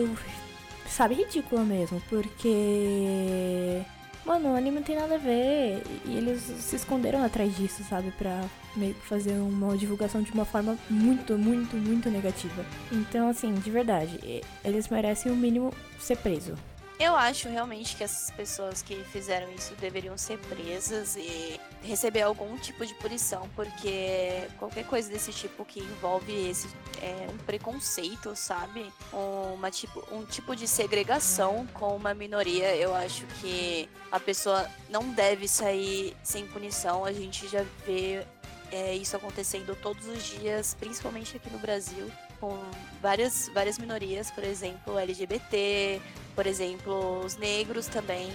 sabe, 0.86 1.16
ridícula 1.16 1.64
mesmo, 1.64 2.00
porque 2.08 3.84
Mano, 4.26 4.52
o 4.52 4.56
anime 4.56 4.76
não 4.76 4.82
tem 4.82 4.96
nada 4.96 5.14
a 5.14 5.18
ver. 5.18 5.84
E 6.04 6.16
eles 6.16 6.40
se 6.42 6.74
esconderam 6.74 7.24
atrás 7.24 7.56
disso, 7.56 7.84
sabe? 7.84 8.10
Pra 8.18 8.44
meio 8.74 8.92
que 8.92 9.06
fazer 9.06 9.32
uma 9.34 9.76
divulgação 9.76 10.20
de 10.20 10.32
uma 10.32 10.44
forma 10.44 10.76
muito, 10.90 11.38
muito, 11.38 11.76
muito 11.76 12.10
negativa. 12.10 12.64
Então, 12.90 13.28
assim, 13.28 13.54
de 13.54 13.70
verdade, 13.70 14.42
eles 14.64 14.88
merecem 14.88 15.30
o 15.30 15.36
mínimo 15.36 15.72
ser 16.00 16.16
preso. 16.16 16.54
Eu 16.98 17.14
acho 17.14 17.48
realmente 17.50 17.94
que 17.94 18.02
essas 18.02 18.30
pessoas 18.30 18.80
que 18.80 18.96
fizeram 19.12 19.52
isso 19.52 19.74
deveriam 19.74 20.16
ser 20.16 20.38
presas 20.38 21.14
e 21.14 21.60
receber 21.82 22.22
algum 22.22 22.56
tipo 22.56 22.86
de 22.86 22.94
punição, 22.94 23.48
porque 23.54 24.48
qualquer 24.58 24.86
coisa 24.86 25.10
desse 25.10 25.30
tipo 25.30 25.62
que 25.64 25.80
envolve 25.80 26.32
esse 26.48 26.68
é, 27.02 27.28
um 27.30 27.36
preconceito, 27.38 28.34
sabe? 28.34 28.90
Uma 29.12 29.70
tipo, 29.70 30.02
um 30.10 30.24
tipo 30.24 30.56
de 30.56 30.66
segregação 30.66 31.66
com 31.74 31.94
uma 31.94 32.14
minoria, 32.14 32.74
eu 32.74 32.94
acho 32.94 33.26
que 33.40 33.88
a 34.10 34.18
pessoa 34.18 34.66
não 34.88 35.10
deve 35.12 35.46
sair 35.46 36.16
sem 36.22 36.46
punição. 36.46 37.04
A 37.04 37.12
gente 37.12 37.46
já 37.46 37.62
vê 37.86 38.26
é, 38.72 38.94
isso 38.94 39.14
acontecendo 39.14 39.76
todos 39.82 40.06
os 40.06 40.24
dias, 40.24 40.74
principalmente 40.80 41.36
aqui 41.36 41.50
no 41.50 41.58
Brasil 41.58 42.10
com 42.40 42.58
várias, 43.00 43.48
várias 43.52 43.78
minorias, 43.78 44.30
por 44.30 44.44
exemplo, 44.44 44.98
LGBT, 44.98 46.00
por 46.34 46.46
exemplo, 46.46 47.24
os 47.24 47.36
negros 47.36 47.86
também, 47.86 48.30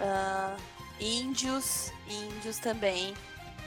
uh, 0.00 0.56
índios, 1.00 1.92
índios 2.08 2.58
também, 2.58 3.14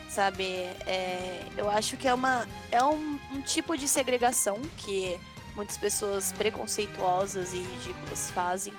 sabe? 0.10 0.46
É, 0.86 1.44
eu 1.56 1.70
acho 1.70 1.96
que 1.98 2.08
é, 2.08 2.14
uma, 2.14 2.48
é 2.72 2.84
um, 2.84 3.20
um 3.32 3.42
tipo 3.42 3.78
de 3.78 3.88
segregação 3.88 4.60
que 4.78 5.20
muitas 5.56 5.78
pessoas 5.78 6.32
preconceituosas 6.34 7.54
e 7.54 7.58
ridículas 7.58 8.32
fazem. 8.32 8.74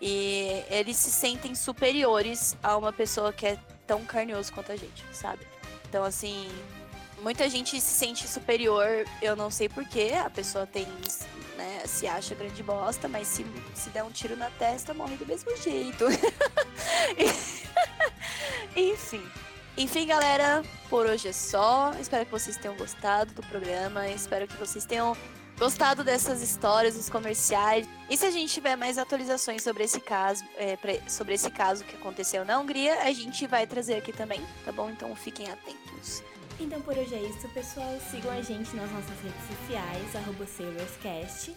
E 0.00 0.64
eles 0.70 0.96
se 0.96 1.10
sentem 1.10 1.54
superiores 1.54 2.56
a 2.62 2.76
uma 2.76 2.92
pessoa 2.92 3.32
que 3.32 3.46
é 3.46 3.58
tão 3.86 4.04
carnioso 4.04 4.52
quanto 4.52 4.72
a 4.72 4.76
gente, 4.76 5.04
sabe? 5.12 5.46
Então, 5.88 6.04
assim, 6.04 6.48
muita 7.20 7.48
gente 7.48 7.80
se 7.80 7.94
sente 7.94 8.26
superior, 8.26 9.04
eu 9.22 9.36
não 9.36 9.50
sei 9.50 9.68
porquê, 9.68 10.14
a 10.14 10.30
pessoa 10.30 10.66
tem, 10.66 10.86
né, 11.56 11.82
se 11.86 12.06
acha 12.06 12.34
grande 12.34 12.62
bosta, 12.62 13.08
mas 13.08 13.28
se, 13.28 13.46
se 13.74 13.90
der 13.90 14.02
um 14.02 14.10
tiro 14.10 14.36
na 14.36 14.50
testa, 14.50 14.94
morre 14.94 15.16
do 15.16 15.26
mesmo 15.26 15.54
jeito. 15.56 16.06
Enfim. 18.74 19.22
Enfim, 19.76 20.06
galera, 20.06 20.62
por 20.88 21.06
hoje 21.06 21.28
é 21.28 21.32
só. 21.32 21.92
Espero 22.00 22.26
que 22.26 22.32
vocês 22.32 22.56
tenham 22.56 22.76
gostado 22.76 23.32
do 23.32 23.42
programa. 23.42 24.08
Espero 24.08 24.46
que 24.46 24.56
vocês 24.56 24.84
tenham 24.84 25.16
gostado 25.58 26.02
dessas 26.02 26.42
histórias, 26.42 26.94
dos 26.94 27.08
comerciais. 27.08 27.86
E 28.08 28.16
se 28.16 28.26
a 28.26 28.30
gente 28.30 28.52
tiver 28.52 28.76
mais 28.76 28.98
atualizações 28.98 29.62
sobre 29.62 29.84
esse 29.84 30.00
caso, 30.00 30.44
é, 30.56 30.76
sobre 31.08 31.34
esse 31.34 31.50
caso 31.50 31.84
que 31.84 31.96
aconteceu 31.96 32.44
na 32.44 32.58
Hungria, 32.58 33.02
a 33.02 33.12
gente 33.12 33.46
vai 33.46 33.66
trazer 33.66 33.94
aqui 33.94 34.12
também, 34.12 34.44
tá 34.64 34.72
bom? 34.72 34.90
Então 34.90 35.14
fiquem 35.14 35.50
atentos. 35.50 36.22
Então 36.60 36.80
por 36.82 36.96
hoje 36.96 37.14
é 37.14 37.22
isso, 37.22 37.48
pessoal. 37.48 37.98
Sigam 38.10 38.30
a 38.30 38.42
gente 38.42 38.76
nas 38.76 38.90
nossas 38.92 39.18
redes 39.22 39.40
sociais, 39.48 40.14
arroba 40.14 40.46
SailorsCast. 40.46 41.56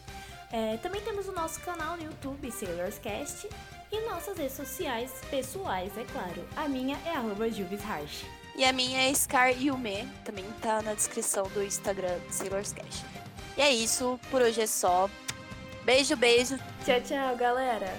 É, 0.49 0.77
também 0.77 1.01
temos 1.01 1.27
o 1.27 1.33
nosso 1.33 1.59
canal 1.59 1.97
no 1.97 2.03
YouTube, 2.03 2.49
SailorsCast. 2.49 3.49
E 3.91 4.01
nossas 4.09 4.37
redes 4.37 4.55
sociais 4.55 5.11
pessoais, 5.29 5.95
é 5.97 6.05
claro. 6.05 6.47
A 6.55 6.67
minha 6.69 6.97
é 7.05 7.11
arroba 7.11 7.47
E 7.47 8.65
a 8.65 8.71
minha 8.71 9.01
é 9.01 9.13
Scar 9.13 9.51
Yume, 9.51 10.07
também 10.23 10.45
tá 10.61 10.81
na 10.81 10.93
descrição 10.93 11.43
do 11.49 11.61
Instagram 11.61 12.17
Sailor's 12.29 12.71
Cash. 12.71 13.03
E 13.57 13.61
é 13.61 13.71
isso, 13.71 14.19
por 14.31 14.41
hoje 14.41 14.61
é 14.61 14.67
só. 14.67 15.09
Beijo, 15.83 16.15
beijo. 16.15 16.57
Tchau, 16.85 17.01
tchau, 17.01 17.35
galera. 17.35 17.93